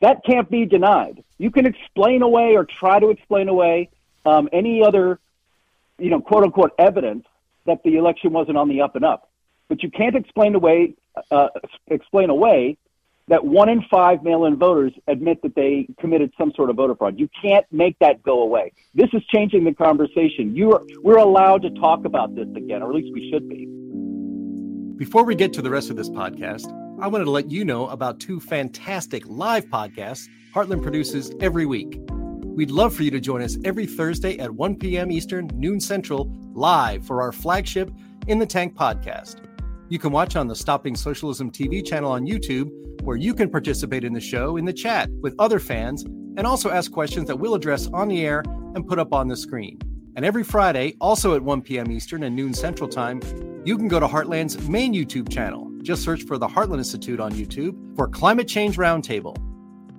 That 0.00 0.24
can't 0.24 0.50
be 0.50 0.66
denied. 0.66 1.22
You 1.38 1.50
can 1.50 1.64
explain 1.64 2.22
away 2.22 2.56
or 2.56 2.64
try 2.64 2.98
to 2.98 3.10
explain 3.10 3.48
away 3.48 3.88
um, 4.26 4.48
any 4.52 4.82
other, 4.82 5.20
you 5.98 6.10
know, 6.10 6.20
quote 6.20 6.42
unquote 6.42 6.72
evidence 6.78 7.24
that 7.66 7.82
the 7.84 7.96
election 7.96 8.32
wasn't 8.32 8.58
on 8.58 8.68
the 8.68 8.80
up 8.80 8.96
and 8.96 9.04
up, 9.04 9.30
but 9.68 9.82
you 9.82 9.90
can't 9.90 10.16
explain 10.16 10.54
away 10.54 10.94
uh, 11.30 11.48
explain 11.88 12.30
away 12.30 12.76
that 13.32 13.46
one 13.46 13.70
in 13.70 13.82
five 13.90 14.22
mail-in 14.22 14.56
voters 14.56 14.92
admit 15.06 15.40
that 15.40 15.54
they 15.54 15.88
committed 15.98 16.30
some 16.36 16.52
sort 16.54 16.68
of 16.68 16.76
voter 16.76 16.94
fraud. 16.94 17.18
You 17.18 17.30
can't 17.40 17.64
make 17.72 17.98
that 17.98 18.22
go 18.22 18.42
away. 18.42 18.72
This 18.94 19.08
is 19.14 19.24
changing 19.32 19.64
the 19.64 19.72
conversation. 19.72 20.54
You 20.54 20.74
are, 20.74 20.82
we're 21.00 21.16
allowed 21.16 21.62
to 21.62 21.70
talk 21.70 22.04
about 22.04 22.34
this 22.34 22.46
again, 22.54 22.82
or 22.82 22.90
at 22.90 22.94
least 22.94 23.10
we 23.14 23.30
should 23.32 23.48
be. 23.48 23.66
Before 24.98 25.24
we 25.24 25.34
get 25.34 25.54
to 25.54 25.62
the 25.62 25.70
rest 25.70 25.88
of 25.88 25.96
this 25.96 26.10
podcast, 26.10 26.70
I 27.00 27.06
wanted 27.06 27.24
to 27.24 27.30
let 27.30 27.50
you 27.50 27.64
know 27.64 27.88
about 27.88 28.20
two 28.20 28.38
fantastic 28.38 29.22
live 29.26 29.64
podcasts 29.64 30.28
Heartland 30.54 30.82
produces 30.82 31.32
every 31.40 31.64
week. 31.64 31.98
We'd 32.10 32.70
love 32.70 32.94
for 32.94 33.02
you 33.02 33.10
to 33.12 33.20
join 33.20 33.40
us 33.40 33.56
every 33.64 33.86
Thursday 33.86 34.38
at 34.40 34.50
1 34.50 34.76
p.m. 34.76 35.10
Eastern, 35.10 35.48
noon 35.54 35.80
Central, 35.80 36.30
live 36.52 37.06
for 37.06 37.22
our 37.22 37.32
flagship 37.32 37.90
In 38.26 38.38
the 38.38 38.44
Tank 38.44 38.74
podcast. 38.74 39.38
You 39.88 39.98
can 39.98 40.12
watch 40.12 40.36
on 40.36 40.48
the 40.48 40.54
Stopping 40.54 40.94
Socialism 40.94 41.50
TV 41.50 41.82
channel 41.82 42.12
on 42.12 42.26
YouTube 42.26 42.70
where 43.02 43.16
you 43.16 43.34
can 43.34 43.50
participate 43.50 44.04
in 44.04 44.12
the 44.12 44.20
show 44.20 44.56
in 44.56 44.64
the 44.64 44.72
chat 44.72 45.08
with 45.20 45.34
other 45.38 45.58
fans 45.58 46.04
and 46.36 46.46
also 46.46 46.70
ask 46.70 46.90
questions 46.90 47.26
that 47.28 47.36
we'll 47.36 47.54
address 47.54 47.88
on 47.92 48.08
the 48.08 48.24
air 48.24 48.42
and 48.74 48.86
put 48.86 48.98
up 48.98 49.12
on 49.12 49.28
the 49.28 49.36
screen. 49.36 49.78
And 50.14 50.24
every 50.24 50.44
Friday, 50.44 50.94
also 51.00 51.34
at 51.34 51.42
1 51.42 51.62
p.m. 51.62 51.90
Eastern 51.90 52.22
and 52.24 52.36
noon 52.36 52.54
Central 52.54 52.88
Time, 52.88 53.20
you 53.64 53.76
can 53.76 53.88
go 53.88 53.98
to 53.98 54.06
Heartland's 54.06 54.68
main 54.68 54.92
YouTube 54.92 55.30
channel 55.30 55.70
Just 55.82 56.02
search 56.02 56.24
for 56.24 56.38
the 56.38 56.46
Heartland 56.46 56.78
Institute 56.78 57.18
on 57.18 57.32
YouTube 57.32 57.96
for 57.96 58.08
Climate 58.08 58.46
Change 58.46 58.76
Roundtable. 58.76 59.36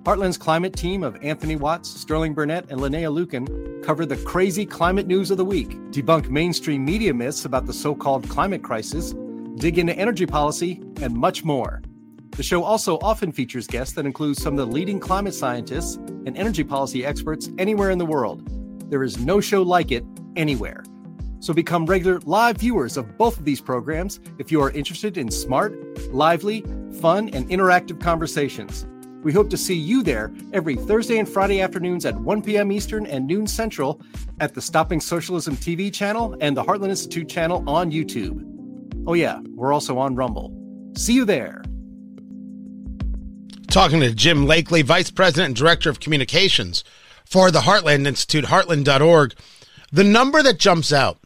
Heartland's 0.04 0.38
climate 0.38 0.74
team 0.74 1.02
of 1.02 1.16
Anthony 1.22 1.56
Watts, 1.56 1.88
Sterling 1.88 2.34
Burnett, 2.34 2.70
and 2.70 2.80
Linnea 2.80 3.12
Lueken 3.12 3.82
cover 3.82 4.06
the 4.06 4.16
crazy 4.18 4.66
climate 4.66 5.06
news 5.06 5.30
of 5.30 5.36
the 5.36 5.44
week, 5.44 5.70
debunk 5.90 6.28
mainstream 6.28 6.84
media 6.84 7.12
myths 7.12 7.44
about 7.44 7.66
the 7.66 7.72
so 7.72 7.94
called 7.94 8.28
climate 8.28 8.62
crisis, 8.62 9.14
dig 9.56 9.78
into 9.78 9.94
energy 9.98 10.26
policy, 10.26 10.82
and 11.00 11.14
much 11.14 11.44
more. 11.44 11.82
The 12.36 12.42
show 12.42 12.64
also 12.64 12.98
often 12.98 13.30
features 13.30 13.68
guests 13.68 13.94
that 13.94 14.06
include 14.06 14.36
some 14.36 14.58
of 14.58 14.66
the 14.66 14.72
leading 14.72 14.98
climate 14.98 15.34
scientists 15.34 15.96
and 16.26 16.36
energy 16.36 16.64
policy 16.64 17.04
experts 17.04 17.48
anywhere 17.58 17.90
in 17.90 17.98
the 17.98 18.06
world. 18.06 18.42
There 18.90 19.04
is 19.04 19.18
no 19.18 19.40
show 19.40 19.62
like 19.62 19.92
it 19.92 20.04
anywhere. 20.34 20.82
So 21.38 21.54
become 21.54 21.86
regular 21.86 22.18
live 22.20 22.56
viewers 22.56 22.96
of 22.96 23.16
both 23.16 23.38
of 23.38 23.44
these 23.44 23.60
programs 23.60 24.18
if 24.38 24.50
you 24.50 24.60
are 24.62 24.70
interested 24.70 25.16
in 25.16 25.30
smart, 25.30 25.74
lively, 26.12 26.62
fun, 27.00 27.28
and 27.28 27.48
interactive 27.50 28.00
conversations. 28.00 28.84
We 29.22 29.32
hope 29.32 29.48
to 29.50 29.56
see 29.56 29.76
you 29.76 30.02
there 30.02 30.32
every 30.52 30.74
Thursday 30.74 31.18
and 31.18 31.28
Friday 31.28 31.60
afternoons 31.60 32.04
at 32.04 32.16
1 32.16 32.42
p.m. 32.42 32.72
Eastern 32.72 33.06
and 33.06 33.28
noon 33.28 33.46
Central 33.46 34.02
at 34.40 34.54
the 34.54 34.60
Stopping 34.60 35.00
Socialism 35.00 35.56
TV 35.56 35.92
channel 35.92 36.36
and 36.40 36.56
the 36.56 36.64
Heartland 36.64 36.90
Institute 36.90 37.28
channel 37.28 37.62
on 37.68 37.92
YouTube. 37.92 38.44
Oh, 39.06 39.14
yeah, 39.14 39.40
we're 39.50 39.72
also 39.72 39.98
on 39.98 40.16
Rumble. 40.16 40.52
See 40.96 41.14
you 41.14 41.24
there. 41.24 41.62
Talking 43.74 43.98
to 44.02 44.14
Jim 44.14 44.46
Lakely, 44.46 44.84
Vice 44.84 45.10
President 45.10 45.46
and 45.46 45.56
Director 45.56 45.90
of 45.90 45.98
Communications 45.98 46.84
for 47.24 47.50
the 47.50 47.62
Heartland 47.62 48.06
Institute, 48.06 48.44
heartland.org. 48.44 49.34
The 49.90 50.04
number 50.04 50.44
that 50.44 50.60
jumps 50.60 50.92
out, 50.92 51.18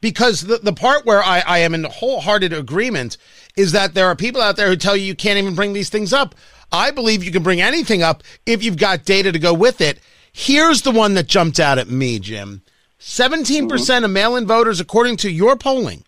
because 0.00 0.40
the, 0.40 0.56
the 0.56 0.72
part 0.72 1.04
where 1.04 1.22
I, 1.22 1.40
I 1.40 1.58
am 1.58 1.74
in 1.74 1.84
wholehearted 1.84 2.54
agreement 2.54 3.18
is 3.54 3.72
that 3.72 3.92
there 3.92 4.06
are 4.06 4.16
people 4.16 4.40
out 4.40 4.56
there 4.56 4.68
who 4.68 4.76
tell 4.76 4.96
you 4.96 5.04
you 5.04 5.14
can't 5.14 5.38
even 5.38 5.54
bring 5.54 5.74
these 5.74 5.90
things 5.90 6.14
up. 6.14 6.34
I 6.72 6.90
believe 6.90 7.22
you 7.22 7.30
can 7.30 7.42
bring 7.42 7.60
anything 7.60 8.02
up 8.02 8.22
if 8.46 8.64
you've 8.64 8.78
got 8.78 9.04
data 9.04 9.30
to 9.30 9.38
go 9.38 9.52
with 9.52 9.82
it. 9.82 10.00
Here's 10.32 10.80
the 10.80 10.92
one 10.92 11.12
that 11.16 11.26
jumped 11.26 11.60
out 11.60 11.76
at 11.76 11.90
me, 11.90 12.18
Jim. 12.18 12.62
17% 12.98 13.44
mm-hmm. 13.44 13.68
percent 13.68 14.06
of 14.06 14.10
mail 14.10 14.36
in 14.36 14.46
voters, 14.46 14.80
according 14.80 15.18
to 15.18 15.30
your 15.30 15.54
polling, 15.54 16.04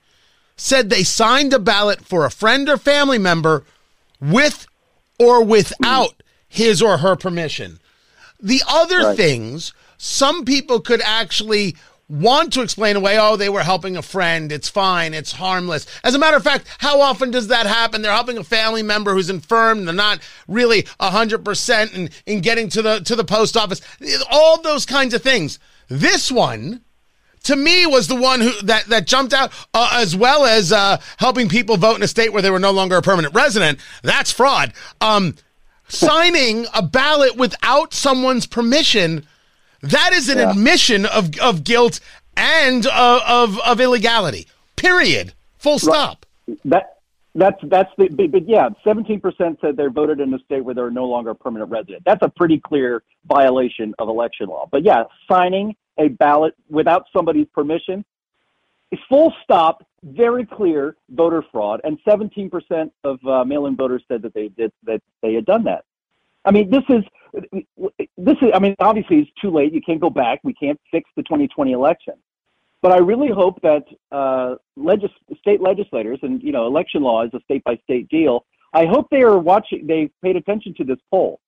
said 0.57 0.89
they 0.89 1.03
signed 1.03 1.53
a 1.53 1.59
ballot 1.59 2.03
for 2.03 2.25
a 2.25 2.31
friend 2.31 2.71
or 2.71 2.79
family 2.79 3.19
member 3.19 3.67
with 4.23 4.67
or 5.23 5.45
without 5.45 6.23
his 6.49 6.83
or 6.83 6.99
her 6.99 7.17
permission. 7.17 7.79
The 8.41 8.63
other 8.69 8.99
Right. 8.99 9.17
things, 9.17 9.73
some 9.99 10.45
people 10.45 10.81
could 10.81 11.01
actually 11.05 11.77
want 12.09 12.53
to 12.53 12.61
explain 12.61 12.97
away, 12.97 13.17
oh, 13.19 13.37
they 13.37 13.49
were 13.49 13.63
helping 13.63 13.97
a 13.97 14.03
friend. 14.03 14.53
It's 14.53 14.69
fine. 14.69 15.15
It's 15.15 15.33
harmless. 15.33 15.87
As 16.05 16.15
a 16.15 16.19
matter 16.19 16.37
of 16.37 16.43
fact, 16.45 16.67
how 16.79 17.01
often 17.01 17.31
does 17.31 17.47
that 17.49 17.67
happen? 17.67 18.03
They're 18.03 18.13
helping 18.13 18.37
a 18.37 18.45
family 18.45 18.83
member 18.83 19.15
who's 19.15 19.31
infirm. 19.31 19.87
They're 19.87 19.95
not 19.95 20.19
really 20.47 20.83
100% 21.01 21.95
in, 21.95 22.11
in 22.27 22.41
getting 22.43 22.69
to 22.71 22.83
the, 22.83 23.01
to 23.01 23.17
the 23.17 23.25
post 23.25 23.57
office. 23.57 23.81
All 24.31 24.61
those 24.61 24.85
kinds 24.85 25.15
of 25.15 25.23
things. 25.23 25.59
This 25.89 26.31
one, 26.31 26.83
to 27.45 27.57
me 27.57 27.87
was 27.87 28.09
the 28.09 28.15
one 28.17 28.41
who 28.41 28.53
that 28.63 28.87
that 28.87 29.07
jumped 29.07 29.33
out 29.35 29.53
uh, 29.75 29.91
as 29.95 30.15
well 30.15 30.45
as 30.45 30.73
uh, 30.73 31.01
helping 31.19 31.49
people 31.49 31.77
vote 31.77 31.97
in 31.97 32.03
a 32.03 32.09
state 32.09 32.33
where 32.33 32.43
they 32.43 32.51
were 32.51 32.59
no 32.59 32.71
longer 32.71 32.97
a 32.97 33.03
permanent 33.03 33.35
resident. 33.35 33.79
That's 34.03 34.31
fraud. 34.33 34.73
Um, 35.01 35.35
signing 35.89 36.67
a 36.75 36.83
ballot 36.83 37.37
without 37.37 37.93
someone's 37.95 38.47
permission 38.47 39.27
that 39.83 40.13
is 40.13 40.29
an 40.29 40.39
Yeah. 40.39 40.51
admission 40.51 41.07
of 41.07 41.37
of 41.41 41.65
guilt 41.65 42.01
and 42.37 42.87
uh, 42.87 43.21
of 43.27 43.59
of 43.61 43.81
illegality. 43.81 44.47
Period. 44.77 45.33
Full 45.59 45.79
stop. 45.79 46.25
That 46.65 46.99
that's 47.35 47.59
that's 47.65 47.91
the 47.97 48.09
but, 48.09 48.31
but 48.31 48.49
yeah, 48.49 48.69
seventeen 48.85 49.21
percent 49.21 49.59
said 49.61 49.77
they 49.77 49.87
voted 49.87 50.21
in 50.21 50.33
a 50.35 50.39
state 50.41 50.61
where 50.61 50.75
they're 50.75 50.91
no 50.91 51.07
longer 51.07 51.31
a 51.31 51.35
permanent 51.35 51.71
resident. 51.71 52.03
That's 52.05 52.23
a 52.23 52.29
pretty 52.29 52.59
clear 52.59 53.03
violation 53.27 53.95
of 53.99 54.09
election 54.09 54.49
law. 54.49 54.69
But 54.71 54.83
yeah, 54.83 55.05
signing 55.31 55.75
a 55.99 56.09
ballot 56.09 56.55
without 56.69 57.07
somebody's 57.13 57.47
permission, 57.55 58.05
full 59.09 59.33
stop, 59.43 59.87
very 60.03 60.45
clear 60.45 60.97
voter 61.11 61.43
fraud. 61.51 61.81
And 61.85 61.99
seventeen 62.05 62.51
percent 62.51 62.93
of 63.03 63.19
uh, 63.27 63.45
mail-in 63.45 63.77
voters 63.77 64.03
said 64.09 64.21
that 64.23 64.35
they 64.35 64.49
did 64.49 64.73
that 64.85 65.01
they 65.23 65.33
had 65.33 65.47
done 65.47 65.65
that. 65.65 65.85
I 66.45 66.51
mean, 66.51 66.71
this 66.71 66.85
is 66.91 67.03
this 68.19 68.37
is. 68.43 68.51
I 68.55 68.59
mean, 68.59 68.75
obviously 68.79 69.21
it's 69.21 69.31
too 69.41 69.51
late. 69.51 69.73
You 69.73 69.81
can't 69.81 70.01
go 70.01 70.11
back. 70.11 70.41
We 70.43 70.53
can't 70.53 70.79
fix 70.91 71.09
the 71.17 71.23
2020 71.23 71.73
election. 71.73 72.15
But 72.83 72.91
I 72.93 72.99
really 72.99 73.31
hope 73.31 73.61
that 73.63 73.85
uh, 74.11 74.57
legis- 74.77 75.11
state 75.39 75.61
legislators 75.61 76.19
and 76.23 76.43
you 76.43 76.53
know 76.53 76.67
election 76.67 77.03
law 77.03 77.25
is 77.25 77.31
a 77.33 77.41
state 77.45 77.63
by 77.65 77.77
state 77.85 78.09
deal. 78.09 78.45
I 78.75 78.87
hope 78.87 79.07
they 79.11 79.23
are 79.23 79.39
watching. 79.39 79.87
They 79.87 80.11
paid 80.23 80.37
attention 80.37 80.75
to 80.79 80.85
this 80.85 80.99
poll. 81.11 81.41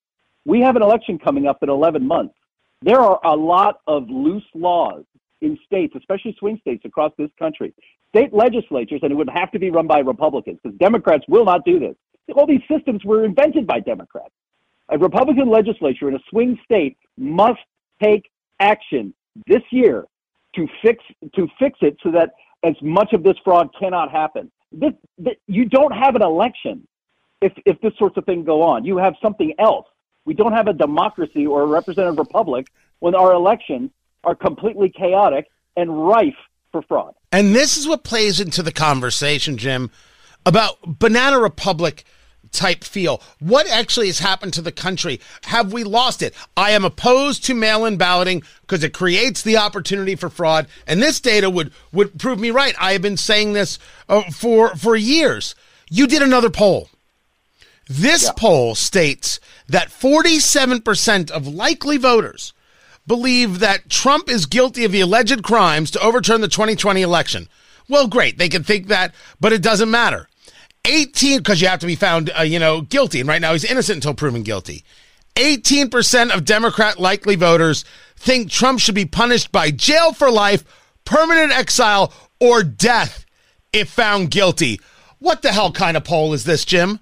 We 0.45 0.61
have 0.61 0.75
an 0.75 0.81
election 0.81 1.19
coming 1.19 1.47
up 1.47 1.61
in 1.63 1.69
11 1.69 2.07
months. 2.07 2.35
There 2.81 2.99
are 2.99 3.19
a 3.25 3.35
lot 3.35 3.81
of 3.87 4.07
loose 4.09 4.45
laws 4.53 5.03
in 5.41 5.57
states, 5.65 5.95
especially 5.97 6.35
swing 6.39 6.57
states 6.61 6.85
across 6.85 7.11
this 7.17 7.31
country. 7.37 7.73
State 8.09 8.31
legislatures, 8.31 8.99
and 9.03 9.11
it 9.11 9.15
would 9.15 9.29
have 9.29 9.51
to 9.51 9.59
be 9.59 9.71
run 9.71 9.87
by 9.87 9.99
Republicans 9.99 10.59
because 10.63 10.77
Democrats 10.77 11.25
will 11.27 11.45
not 11.45 11.65
do 11.65 11.79
this. 11.79 11.95
All 12.35 12.47
these 12.47 12.61
systems 12.71 13.03
were 13.03 13.25
invented 13.25 13.67
by 13.67 13.79
Democrats. 13.79 14.33
A 14.89 14.97
Republican 14.97 15.49
legislature 15.49 16.07
in 16.07 16.15
a 16.15 16.19
swing 16.29 16.57
state 16.63 16.97
must 17.17 17.59
take 18.01 18.29
action 18.59 19.13
this 19.47 19.63
year 19.71 20.05
to 20.55 20.67
fix 20.81 21.03
to 21.35 21.47
fix 21.59 21.79
it 21.81 21.97
so 22.01 22.11
that 22.11 22.31
as 22.63 22.75
much 22.81 23.13
of 23.13 23.23
this 23.23 23.35
fraud 23.43 23.69
cannot 23.79 24.11
happen. 24.11 24.51
This, 24.71 24.93
this, 25.17 25.35
you 25.47 25.65
don't 25.65 25.91
have 25.91 26.15
an 26.15 26.21
election 26.21 26.87
if 27.41 27.53
if 27.65 27.79
this 27.81 27.93
sorts 27.97 28.17
of 28.17 28.25
thing 28.25 28.43
go 28.43 28.61
on. 28.61 28.85
You 28.85 28.97
have 28.97 29.15
something 29.21 29.53
else. 29.59 29.87
We 30.25 30.33
don't 30.33 30.53
have 30.53 30.67
a 30.67 30.73
democracy 30.73 31.45
or 31.45 31.61
a 31.61 31.65
representative 31.65 32.17
republic 32.17 32.67
when 32.99 33.13
our 33.13 33.33
elections 33.33 33.91
are 34.23 34.35
completely 34.35 34.89
chaotic 34.89 35.47
and 35.77 36.07
rife 36.07 36.33
for 36.71 36.81
fraud. 36.81 37.13
And 37.31 37.53
this 37.53 37.77
is 37.77 37.87
what 37.87 38.03
plays 38.03 38.39
into 38.39 38.63
the 38.63 38.71
conversation, 38.71 39.57
Jim, 39.57 39.91
about 40.45 40.99
banana 40.99 41.39
republic 41.39 42.05
type 42.55 42.83
feel. 42.83 43.21
What 43.39 43.67
actually 43.67 44.07
has 44.07 44.19
happened 44.19 44.53
to 44.53 44.61
the 44.61 44.71
country? 44.71 45.19
Have 45.43 45.73
we 45.73 45.83
lost 45.83 46.21
it? 46.21 46.33
I 46.57 46.71
am 46.71 46.85
opposed 46.85 47.45
to 47.45 47.53
mail-in 47.53 47.97
balloting 47.97 48.43
because 48.61 48.83
it 48.83 48.93
creates 48.93 49.41
the 49.41 49.57
opportunity 49.57 50.15
for 50.15 50.29
fraud, 50.29 50.67
and 50.87 51.01
this 51.01 51.19
data 51.19 51.49
would 51.49 51.71
would 51.91 52.19
prove 52.19 52.39
me 52.39 52.51
right. 52.51 52.75
I 52.79 52.93
have 52.93 53.01
been 53.01 53.17
saying 53.17 53.53
this 53.53 53.77
uh, 54.09 54.23
for 54.31 54.75
for 54.75 54.95
years. 54.95 55.55
You 55.89 56.07
did 56.07 56.21
another 56.21 56.49
poll. 56.49 56.89
This 57.87 58.31
poll 58.35 58.73
states 58.73 59.39
that 59.67 59.89
47% 59.89 61.29
of 61.29 61.47
likely 61.47 61.97
voters 61.97 62.53
believe 63.05 63.59
that 63.59 63.89
Trump 63.89 64.29
is 64.29 64.47
guilty 64.47 64.85
of 64.85 64.91
the 64.91 65.01
alleged 65.01 65.43
crimes 65.43 65.91
to 65.91 65.99
overturn 65.99 66.41
the 66.41 66.47
2020 66.47 67.01
election. 67.01 67.47
Well, 67.87 68.07
great. 68.07 68.37
They 68.39 68.49
can 68.49 68.63
think 68.63 68.87
that, 68.87 69.13
but 69.39 69.53
it 69.53 69.61
doesn't 69.61 69.91
matter. 69.91 70.27
18, 70.85 71.39
because 71.39 71.61
you 71.61 71.67
have 71.67 71.79
to 71.79 71.87
be 71.87 71.95
found, 71.95 72.31
uh, 72.37 72.43
you 72.43 72.59
know, 72.59 72.81
guilty. 72.81 73.19
And 73.19 73.29
right 73.29 73.41
now 73.41 73.53
he's 73.53 73.65
innocent 73.65 73.97
until 73.97 74.13
proven 74.13 74.43
guilty. 74.43 74.83
18% 75.35 76.33
of 76.33 76.45
Democrat 76.45 76.99
likely 76.99 77.35
voters 77.35 77.83
think 78.15 78.49
Trump 78.49 78.79
should 78.79 78.95
be 78.95 79.05
punished 79.05 79.51
by 79.51 79.71
jail 79.71 80.13
for 80.13 80.31
life, 80.31 80.63
permanent 81.03 81.51
exile, 81.51 82.13
or 82.39 82.63
death 82.63 83.25
if 83.73 83.89
found 83.89 84.31
guilty. 84.31 84.79
What 85.19 85.41
the 85.41 85.51
hell 85.51 85.71
kind 85.71 85.97
of 85.97 86.03
poll 86.03 86.33
is 86.33 86.45
this, 86.45 86.63
Jim? 86.63 86.99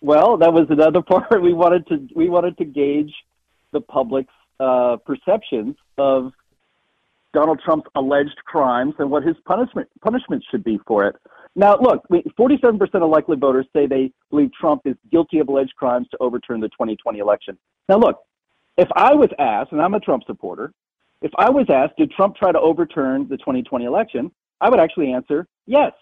Well, 0.00 0.36
that 0.38 0.52
was 0.52 0.66
another 0.68 1.02
part 1.06 1.42
we 1.42 1.52
wanted 1.52 1.86
to 1.88 2.08
we 2.14 2.28
wanted 2.28 2.58
to 2.58 2.64
gauge 2.64 3.12
the 3.72 3.80
public's 3.80 4.32
uh, 4.60 4.96
perceptions 5.04 5.76
of 5.98 6.32
Donald 7.32 7.60
Trump's 7.64 7.88
alleged 7.94 8.36
crimes 8.44 8.94
and 8.98 9.10
what 9.10 9.22
his 9.22 9.36
punishment 9.44 9.88
punishment 10.00 10.44
should 10.50 10.64
be 10.64 10.78
for 10.86 11.06
it. 11.06 11.16
Now, 11.58 11.78
look, 11.80 12.06
forty-seven 12.36 12.78
percent 12.78 13.02
of 13.02 13.10
likely 13.10 13.36
voters 13.36 13.66
say 13.74 13.86
they 13.86 14.12
believe 14.30 14.50
Trump 14.52 14.82
is 14.84 14.94
guilty 15.10 15.38
of 15.38 15.48
alleged 15.48 15.74
crimes 15.76 16.06
to 16.10 16.18
overturn 16.20 16.60
the 16.60 16.68
2020 16.68 17.18
election. 17.18 17.56
Now, 17.88 17.96
look, 17.96 18.20
if 18.76 18.88
I 18.94 19.14
was 19.14 19.30
asked, 19.38 19.72
and 19.72 19.80
I'm 19.80 19.94
a 19.94 20.00
Trump 20.00 20.24
supporter, 20.26 20.72
if 21.22 21.32
I 21.38 21.48
was 21.48 21.66
asked, 21.70 21.96
did 21.96 22.10
Trump 22.10 22.36
try 22.36 22.52
to 22.52 22.60
overturn 22.60 23.26
the 23.28 23.38
2020 23.38 23.86
election? 23.86 24.30
I 24.60 24.68
would 24.68 24.78
actually 24.80 25.12
answer 25.12 25.48
yes. 25.66 25.92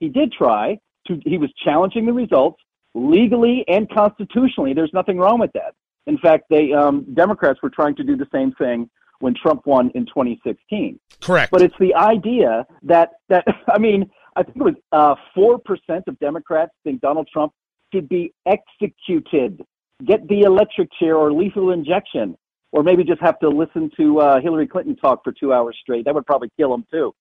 He 0.00 0.08
did 0.08 0.32
try 0.32 0.78
to. 1.06 1.20
He 1.24 1.36
was 1.36 1.52
challenging 1.62 2.06
the 2.06 2.12
results 2.12 2.60
legally 2.94 3.64
and 3.68 3.88
constitutionally. 3.90 4.72
There's 4.72 4.92
nothing 4.94 5.18
wrong 5.18 5.38
with 5.38 5.52
that. 5.52 5.74
In 6.06 6.16
fact, 6.18 6.44
they 6.48 6.72
um, 6.72 7.06
Democrats 7.14 7.60
were 7.62 7.70
trying 7.70 7.94
to 7.96 8.02
do 8.02 8.16
the 8.16 8.26
same 8.32 8.52
thing 8.52 8.88
when 9.20 9.34
Trump 9.34 9.66
won 9.66 9.90
in 9.94 10.04
2016. 10.06 10.98
Correct. 11.20 11.52
But 11.52 11.62
it's 11.62 11.74
the 11.78 11.94
idea 11.94 12.66
that 12.82 13.10
that 13.28 13.44
I 13.68 13.78
mean, 13.78 14.10
I 14.36 14.42
think 14.42 14.56
it 14.56 14.62
was 14.62 14.74
uh, 14.92 15.14
four 15.34 15.58
percent 15.58 16.04
of 16.08 16.18
Democrats 16.18 16.72
think 16.84 17.00
Donald 17.00 17.28
Trump 17.32 17.52
should 17.92 18.08
be 18.08 18.32
executed, 18.46 19.64
get 20.04 20.26
the 20.28 20.42
electric 20.42 20.88
chair 20.98 21.16
or 21.16 21.32
lethal 21.32 21.72
injection, 21.72 22.36
or 22.72 22.82
maybe 22.82 23.04
just 23.04 23.20
have 23.20 23.38
to 23.40 23.48
listen 23.48 23.90
to 23.96 24.20
uh, 24.20 24.40
Hillary 24.40 24.66
Clinton 24.66 24.96
talk 24.96 25.22
for 25.22 25.32
two 25.32 25.52
hours 25.52 25.76
straight. 25.80 26.04
That 26.06 26.14
would 26.14 26.26
probably 26.26 26.50
kill 26.56 26.72
him 26.72 26.86
too. 26.90 27.14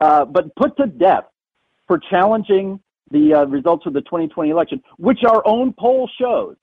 Uh, 0.00 0.24
but 0.24 0.54
put 0.56 0.76
to 0.76 0.86
death 0.86 1.24
for 1.86 1.98
challenging 1.98 2.80
the 3.10 3.32
uh, 3.32 3.44
results 3.46 3.86
of 3.86 3.92
the 3.92 4.00
2020 4.02 4.50
election, 4.50 4.82
which 4.98 5.20
our 5.24 5.46
own 5.46 5.72
poll 5.78 6.10
shows 6.20 6.56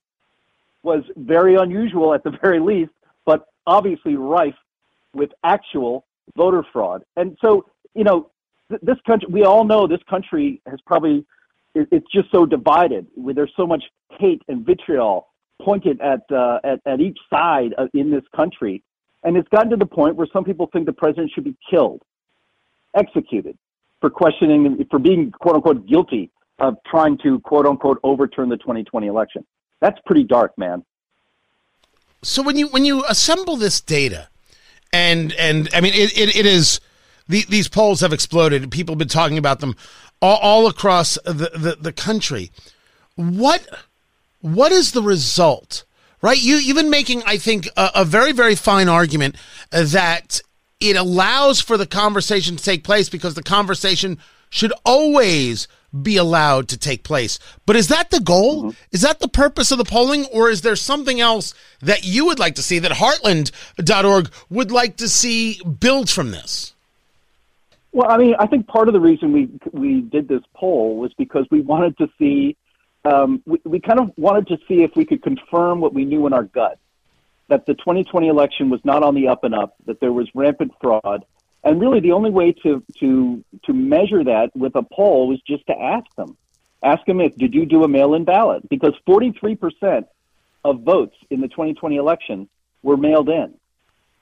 was 0.83 1.03
very 1.15 1.55
unusual 1.55 2.13
at 2.13 2.23
the 2.23 2.31
very 2.41 2.59
least, 2.59 2.91
but 3.25 3.47
obviously 3.65 4.15
rife 4.15 4.55
with 5.13 5.31
actual 5.43 6.05
voter 6.35 6.65
fraud. 6.73 7.03
And 7.15 7.37
so, 7.41 7.65
you 7.95 8.03
know, 8.03 8.29
this 8.69 8.97
country, 9.05 9.27
we 9.31 9.43
all 9.43 9.63
know 9.63 9.87
this 9.87 10.03
country 10.09 10.61
has 10.67 10.79
probably, 10.85 11.25
it, 11.75 11.87
it's 11.91 12.11
just 12.11 12.31
so 12.31 12.45
divided. 12.45 13.07
There's 13.17 13.53
so 13.55 13.67
much 13.67 13.83
hate 14.19 14.41
and 14.47 14.65
vitriol 14.65 15.27
pointed 15.61 16.01
at, 16.01 16.21
uh, 16.31 16.59
at, 16.63 16.79
at 16.85 16.99
each 16.99 17.17
side 17.29 17.73
in 17.93 18.11
this 18.11 18.23
country. 18.35 18.83
And 19.23 19.37
it's 19.37 19.47
gotten 19.49 19.69
to 19.69 19.77
the 19.77 19.85
point 19.85 20.15
where 20.15 20.27
some 20.33 20.43
people 20.43 20.69
think 20.73 20.85
the 20.85 20.93
president 20.93 21.31
should 21.33 21.45
be 21.45 21.55
killed, 21.69 22.01
executed 22.95 23.57
for 24.01 24.09
questioning, 24.09 24.85
for 24.89 24.99
being 24.99 25.31
quote 25.31 25.55
unquote 25.55 25.87
guilty 25.87 26.29
of 26.59 26.75
trying 26.85 27.17
to 27.19 27.39
quote 27.39 27.65
unquote 27.65 27.99
overturn 28.03 28.49
the 28.49 28.57
2020 28.57 29.07
election. 29.07 29.45
That's 29.79 29.99
pretty 30.05 30.23
dark, 30.23 30.57
man. 30.57 30.83
So 32.21 32.41
when 32.41 32.57
you 32.57 32.67
when 32.67 32.85
you 32.85 33.03
assemble 33.05 33.57
this 33.57 33.81
data, 33.81 34.29
and 34.93 35.33
and 35.33 35.69
I 35.73 35.81
mean 35.81 35.93
it, 35.93 36.17
it, 36.17 36.35
it 36.35 36.45
is 36.45 36.79
the, 37.27 37.45
these 37.49 37.67
polls 37.67 38.01
have 38.01 38.13
exploded. 38.13 38.71
People 38.71 38.93
have 38.93 38.99
been 38.99 39.07
talking 39.07 39.37
about 39.37 39.59
them 39.59 39.75
all, 40.21 40.37
all 40.37 40.67
across 40.67 41.17
the, 41.25 41.51
the, 41.55 41.77
the 41.79 41.93
country. 41.93 42.51
What 43.15 43.67
what 44.41 44.71
is 44.71 44.91
the 44.91 45.01
result? 45.01 45.83
Right, 46.21 46.41
you 46.41 46.55
you've 46.55 46.77
been 46.77 46.89
making, 46.89 47.23
I 47.25 47.37
think, 47.37 47.67
a, 47.77 47.91
a 47.95 48.05
very 48.05 48.31
very 48.31 48.55
fine 48.55 48.89
argument 48.89 49.35
that 49.71 50.41
it 50.79 50.95
allows 50.95 51.61
for 51.61 51.77
the 51.77 51.85
conversation 51.85 52.55
to 52.55 52.63
take 52.63 52.83
place 52.83 53.09
because 53.09 53.35
the 53.35 53.43
conversation 53.43 54.17
should 54.49 54.73
always 54.85 55.67
be 56.01 56.17
allowed 56.17 56.67
to 56.69 56.77
take 56.77 57.03
place. 57.03 57.39
But 57.65 57.75
is 57.75 57.87
that 57.89 58.09
the 58.09 58.19
goal? 58.19 58.63
Mm-hmm. 58.63 58.77
Is 58.91 59.01
that 59.01 59.19
the 59.19 59.27
purpose 59.27 59.71
of 59.71 59.77
the 59.77 59.83
polling? 59.83 60.25
Or 60.25 60.49
is 60.49 60.61
there 60.61 60.75
something 60.75 61.19
else 61.19 61.53
that 61.81 62.03
you 62.03 62.25
would 62.25 62.39
like 62.39 62.55
to 62.55 62.63
see 62.63 62.79
that 62.79 62.91
heartland.org 62.91 64.31
would 64.49 64.71
like 64.71 64.97
to 64.97 65.09
see 65.09 65.61
build 65.63 66.09
from 66.09 66.31
this? 66.31 66.72
Well, 67.93 68.09
I 68.09 68.17
mean, 68.17 68.35
I 68.39 68.47
think 68.47 68.65
part 68.67 68.87
of 68.87 68.93
the 68.93 68.99
reason 68.99 69.31
we 69.31 69.49
we 69.71 70.01
did 70.01 70.27
this 70.27 70.41
poll 70.55 70.97
was 70.97 71.13
because 71.13 71.45
we 71.51 71.61
wanted 71.61 71.95
to 71.99 72.07
see, 72.17 72.57
um, 73.05 73.43
we, 73.45 73.59
we 73.63 73.79
kind 73.79 73.99
of 73.99 74.11
wanted 74.17 74.47
to 74.47 74.57
see 74.67 74.81
if 74.81 74.95
we 74.95 75.05
could 75.05 75.21
confirm 75.21 75.79
what 75.79 75.93
we 75.93 76.03
knew 76.03 76.25
in 76.25 76.33
our 76.33 76.43
gut, 76.43 76.79
that 77.49 77.67
the 77.67 77.75
2020 77.75 78.27
election 78.27 78.71
was 78.71 78.83
not 78.83 79.03
on 79.03 79.13
the 79.13 79.27
up 79.27 79.43
and 79.43 79.53
up, 79.53 79.75
that 79.85 79.99
there 79.99 80.11
was 80.11 80.27
rampant 80.33 80.71
fraud, 80.81 81.23
and 81.63 81.79
really, 81.79 81.99
the 81.99 82.13
only 82.13 82.31
way 82.31 82.51
to 82.63 82.83
to 82.99 83.45
to 83.65 83.73
measure 83.73 84.23
that 84.23 84.49
with 84.55 84.75
a 84.75 84.81
poll 84.81 85.27
was 85.27 85.39
just 85.41 85.65
to 85.67 85.79
ask 85.79 86.07
them, 86.15 86.35
ask 86.81 87.05
them 87.05 87.21
if 87.21 87.35
did 87.35 87.53
you 87.53 87.67
do 87.67 87.83
a 87.83 87.87
mail-in 87.87 88.25
ballot? 88.25 88.67
Because 88.69 88.93
43 89.05 89.55
percent 89.55 90.07
of 90.65 90.81
votes 90.81 91.15
in 91.29 91.41
the 91.41 91.47
2020 91.47 91.97
election 91.97 92.49
were 92.81 92.97
mailed 92.97 93.29
in, 93.29 93.53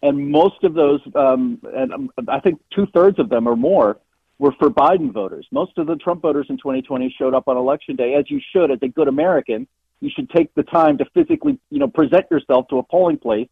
and 0.02 0.32
most 0.32 0.64
of 0.64 0.74
those, 0.74 1.02
um, 1.16 1.60
and 1.74 1.94
um, 1.94 2.12
I 2.28 2.40
think 2.40 2.60
two 2.74 2.88
thirds 2.88 3.20
of 3.20 3.30
them 3.30 3.48
or 3.48 3.56
more, 3.56 3.98
were 4.40 4.54
for 4.54 4.72
Biden 4.72 5.12
voters. 5.12 5.46
Most 5.52 5.78
of 5.78 5.86
the 5.86 5.96
Trump 5.96 6.24
voters 6.24 6.48
in 6.50 6.58
2020 6.58 7.16
showed 7.18 7.36
up 7.36 7.48
on 7.48 7.58
election 7.58 7.96
day, 7.96 8.16
as 8.16 8.30
you 8.30 8.42
should, 8.52 8.72
as 8.72 8.80
a 8.82 8.88
good 8.88 9.08
American. 9.08 9.68
You 10.00 10.10
should 10.10 10.32
take 10.32 10.52
the 10.56 10.64
time 10.64 10.98
to 10.98 11.06
physically, 11.14 11.60
you 11.70 11.78
know, 11.78 11.88
present 11.88 12.26
yourself 12.32 12.68
to 12.70 12.80
a 12.80 12.84
polling 12.84 13.20
place 13.20 13.48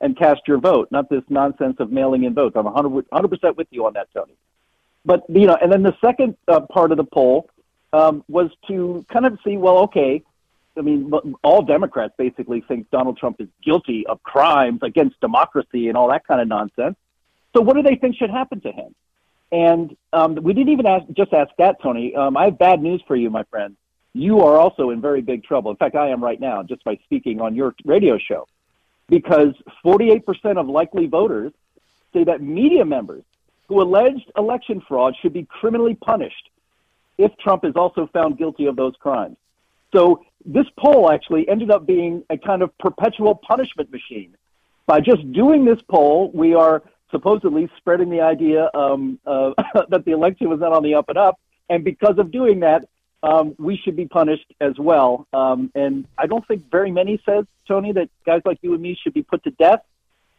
and 0.00 0.18
cast 0.18 0.40
your 0.48 0.58
vote, 0.58 0.88
not 0.90 1.08
this 1.08 1.22
nonsense 1.28 1.76
of 1.78 1.92
mailing 1.92 2.24
in 2.24 2.34
votes. 2.34 2.56
I'm 2.56 2.64
100 2.64 3.28
percent 3.28 3.56
with 3.56 3.68
you 3.70 3.86
on 3.86 3.92
that, 3.92 4.08
Tony. 4.12 4.34
But 5.04 5.22
you 5.28 5.46
know, 5.46 5.56
and 5.60 5.70
then 5.70 5.84
the 5.84 5.96
second 6.00 6.36
uh, 6.48 6.60
part 6.60 6.90
of 6.90 6.96
the 6.96 7.04
poll 7.04 7.48
um, 7.92 8.24
was 8.28 8.50
to 8.66 9.04
kind 9.08 9.26
of 9.26 9.38
see, 9.44 9.56
well, 9.56 9.78
okay, 9.78 10.24
I 10.76 10.80
mean, 10.80 11.12
all 11.42 11.62
Democrats 11.62 12.14
basically 12.16 12.62
think 12.66 12.90
Donald 12.90 13.18
Trump 13.18 13.40
is 13.40 13.48
guilty 13.62 14.06
of 14.06 14.22
crimes 14.22 14.80
against 14.82 15.20
democracy 15.20 15.88
and 15.88 15.96
all 15.96 16.08
that 16.08 16.26
kind 16.26 16.40
of 16.40 16.48
nonsense. 16.48 16.96
So, 17.54 17.60
what 17.60 17.76
do 17.76 17.82
they 17.82 17.96
think 17.96 18.16
should 18.16 18.30
happen 18.30 18.60
to 18.62 18.72
him? 18.72 18.94
And 19.50 19.96
um, 20.14 20.36
we 20.36 20.54
didn't 20.54 20.72
even 20.72 20.86
ask, 20.86 21.04
just 21.14 21.34
ask 21.34 21.50
that, 21.58 21.82
Tony. 21.82 22.14
Um, 22.14 22.36
I 22.38 22.46
have 22.46 22.58
bad 22.58 22.82
news 22.82 23.02
for 23.06 23.14
you, 23.14 23.28
my 23.28 23.42
friend. 23.44 23.76
You 24.14 24.40
are 24.40 24.58
also 24.58 24.90
in 24.90 25.02
very 25.02 25.20
big 25.20 25.44
trouble. 25.44 25.70
In 25.70 25.76
fact, 25.76 25.94
I 25.94 26.08
am 26.08 26.24
right 26.24 26.40
now, 26.40 26.62
just 26.62 26.82
by 26.84 26.98
speaking 27.04 27.40
on 27.40 27.54
your 27.54 27.74
radio 27.84 28.18
show 28.18 28.46
because 29.08 29.52
48% 29.84 30.58
of 30.58 30.68
likely 30.68 31.06
voters 31.06 31.52
say 32.14 32.24
that 32.24 32.40
media 32.40 32.84
members 32.84 33.24
who 33.68 33.82
alleged 33.82 34.30
election 34.38 34.82
fraud 34.88 35.14
should 35.20 35.34
be 35.34 35.44
criminally 35.44 35.94
punished 35.94 36.48
if 37.18 37.30
Trump 37.36 37.64
is 37.64 37.74
also 37.76 38.08
found 38.12 38.38
guilty 38.38 38.66
of 38.66 38.76
those 38.76 38.94
crimes. 38.98 39.36
So 39.94 40.24
this 40.44 40.66
poll 40.78 41.10
actually 41.10 41.48
ended 41.48 41.70
up 41.70 41.86
being 41.86 42.24
a 42.30 42.36
kind 42.36 42.62
of 42.62 42.76
perpetual 42.78 43.34
punishment 43.34 43.90
machine. 43.90 44.36
By 44.86 45.00
just 45.00 45.30
doing 45.32 45.64
this 45.64 45.80
poll, 45.88 46.30
we 46.34 46.54
are 46.54 46.82
supposedly 47.10 47.68
spreading 47.76 48.10
the 48.10 48.20
idea 48.20 48.70
um, 48.74 49.20
uh, 49.26 49.52
that 49.88 50.04
the 50.04 50.12
election 50.12 50.48
was 50.48 50.60
not 50.60 50.72
on 50.72 50.82
the 50.82 50.94
up 50.94 51.08
and 51.08 51.18
up. 51.18 51.38
And 51.68 51.84
because 51.84 52.18
of 52.18 52.30
doing 52.30 52.60
that, 52.60 52.88
um, 53.22 53.54
we 53.58 53.76
should 53.76 53.94
be 53.94 54.06
punished 54.06 54.52
as 54.60 54.76
well. 54.78 55.28
Um, 55.32 55.70
and 55.74 56.06
I 56.18 56.26
don't 56.26 56.46
think 56.48 56.68
very 56.70 56.90
many 56.90 57.22
says, 57.24 57.44
Tony, 57.68 57.92
that 57.92 58.10
guys 58.26 58.42
like 58.44 58.58
you 58.62 58.74
and 58.74 58.82
me 58.82 58.98
should 59.00 59.14
be 59.14 59.22
put 59.22 59.44
to 59.44 59.52
death, 59.52 59.80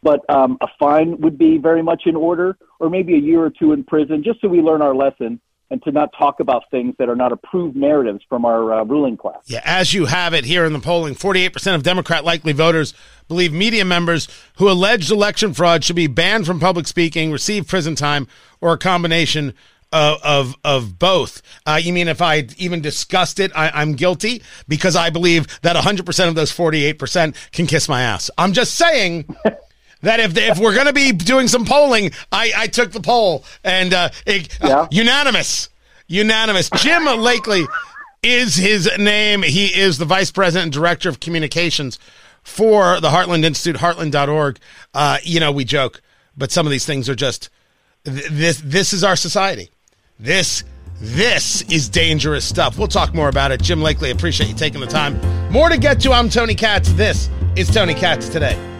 but 0.02 0.20
um, 0.28 0.58
a 0.60 0.66
fine 0.78 1.18
would 1.22 1.38
be 1.38 1.56
very 1.56 1.82
much 1.82 2.02
in 2.04 2.14
order, 2.14 2.58
or 2.78 2.90
maybe 2.90 3.14
a 3.14 3.18
year 3.18 3.42
or 3.42 3.50
two 3.50 3.72
in 3.72 3.84
prison, 3.84 4.22
just 4.22 4.42
so 4.42 4.48
we 4.48 4.60
learn 4.60 4.82
our 4.82 4.94
lesson 4.94 5.40
and 5.70 5.82
to 5.82 5.90
not 5.90 6.10
talk 6.16 6.40
about 6.40 6.70
things 6.70 6.94
that 6.98 7.08
are 7.08 7.16
not 7.16 7.32
approved 7.32 7.76
narratives 7.76 8.20
from 8.28 8.44
our 8.44 8.72
uh, 8.72 8.84
ruling 8.84 9.16
class. 9.16 9.42
Yeah, 9.46 9.62
as 9.64 9.94
you 9.94 10.06
have 10.06 10.34
it 10.34 10.44
here 10.44 10.64
in 10.64 10.72
the 10.72 10.78
polling, 10.78 11.14
48% 11.14 11.74
of 11.74 11.82
Democrat 11.82 12.24
likely 12.24 12.52
voters 12.52 12.94
believe 13.28 13.52
media 13.52 13.84
members 13.84 14.28
who 14.58 14.70
alleged 14.70 15.10
election 15.10 15.54
fraud 15.54 15.82
should 15.82 15.96
be 15.96 16.06
banned 16.06 16.46
from 16.46 16.60
public 16.60 16.86
speaking, 16.86 17.32
receive 17.32 17.66
prison 17.66 17.94
time, 17.94 18.28
or 18.60 18.74
a 18.74 18.78
combination 18.78 19.54
of 19.94 20.20
of, 20.22 20.56
of 20.64 20.98
both. 20.98 21.40
Uh, 21.64 21.80
you 21.80 21.92
mean 21.92 22.08
if 22.08 22.20
I 22.20 22.48
even 22.58 22.82
discussed 22.82 23.38
it, 23.38 23.52
I, 23.54 23.80
am 23.80 23.94
guilty 23.94 24.42
because 24.68 24.96
I 24.96 25.08
believe 25.08 25.46
that 25.62 25.76
100% 25.76 26.28
of 26.28 26.34
those 26.34 26.52
48% 26.52 27.52
can 27.52 27.66
kiss 27.66 27.88
my 27.88 28.02
ass. 28.02 28.30
I'm 28.36 28.52
just 28.52 28.74
saying. 28.74 29.34
that 30.04 30.20
if 30.20 30.36
if 30.36 30.58
we're 30.58 30.74
going 30.74 30.86
to 30.86 30.92
be 30.92 31.12
doing 31.12 31.48
some 31.48 31.64
polling, 31.64 32.12
I, 32.30 32.52
I 32.56 32.66
took 32.68 32.92
the 32.92 33.00
poll 33.00 33.44
and 33.62 33.92
uh, 33.92 34.10
it, 34.26 34.58
yeah. 34.62 34.80
uh, 34.80 34.88
unanimous, 34.90 35.68
unanimous. 36.06 36.70
Jim 36.76 37.02
Lakely 37.02 37.66
is 38.22 38.54
his 38.54 38.88
name. 38.98 39.42
He 39.42 39.66
is 39.66 39.98
the 39.98 40.04
vice 40.04 40.30
president 40.30 40.64
and 40.64 40.72
director 40.72 41.08
of 41.08 41.20
communications 41.20 41.98
for 42.42 43.00
the 43.00 43.08
Heartland 43.08 43.44
Institute, 43.44 43.80
heartland.org. 43.80 44.58
Uh, 44.92 45.18
you 45.22 45.40
know, 45.40 45.50
we 45.52 45.64
joke, 45.64 46.00
but 46.36 46.52
some 46.52 46.66
of 46.66 46.70
these 46.70 46.86
things 46.86 47.08
are 47.08 47.14
just 47.14 47.50
this. 48.04 48.60
This 48.64 48.92
is 48.92 49.02
our 49.02 49.16
society. 49.16 49.70
This 50.20 50.64
this 51.00 51.62
is 51.62 51.88
dangerous 51.88 52.44
stuff. 52.44 52.78
We'll 52.78 52.88
talk 52.88 53.14
more 53.14 53.28
about 53.28 53.52
it. 53.52 53.62
Jim 53.62 53.80
Lakely, 53.80 54.12
appreciate 54.12 54.48
you 54.48 54.54
taking 54.54 54.80
the 54.80 54.86
time. 54.86 55.18
More 55.50 55.68
to 55.68 55.78
get 55.78 56.00
to. 56.00 56.12
I'm 56.12 56.28
Tony 56.28 56.54
Katz. 56.54 56.92
This 56.92 57.28
is 57.56 57.68
Tony 57.68 57.94
Katz 57.94 58.28
today. 58.28 58.73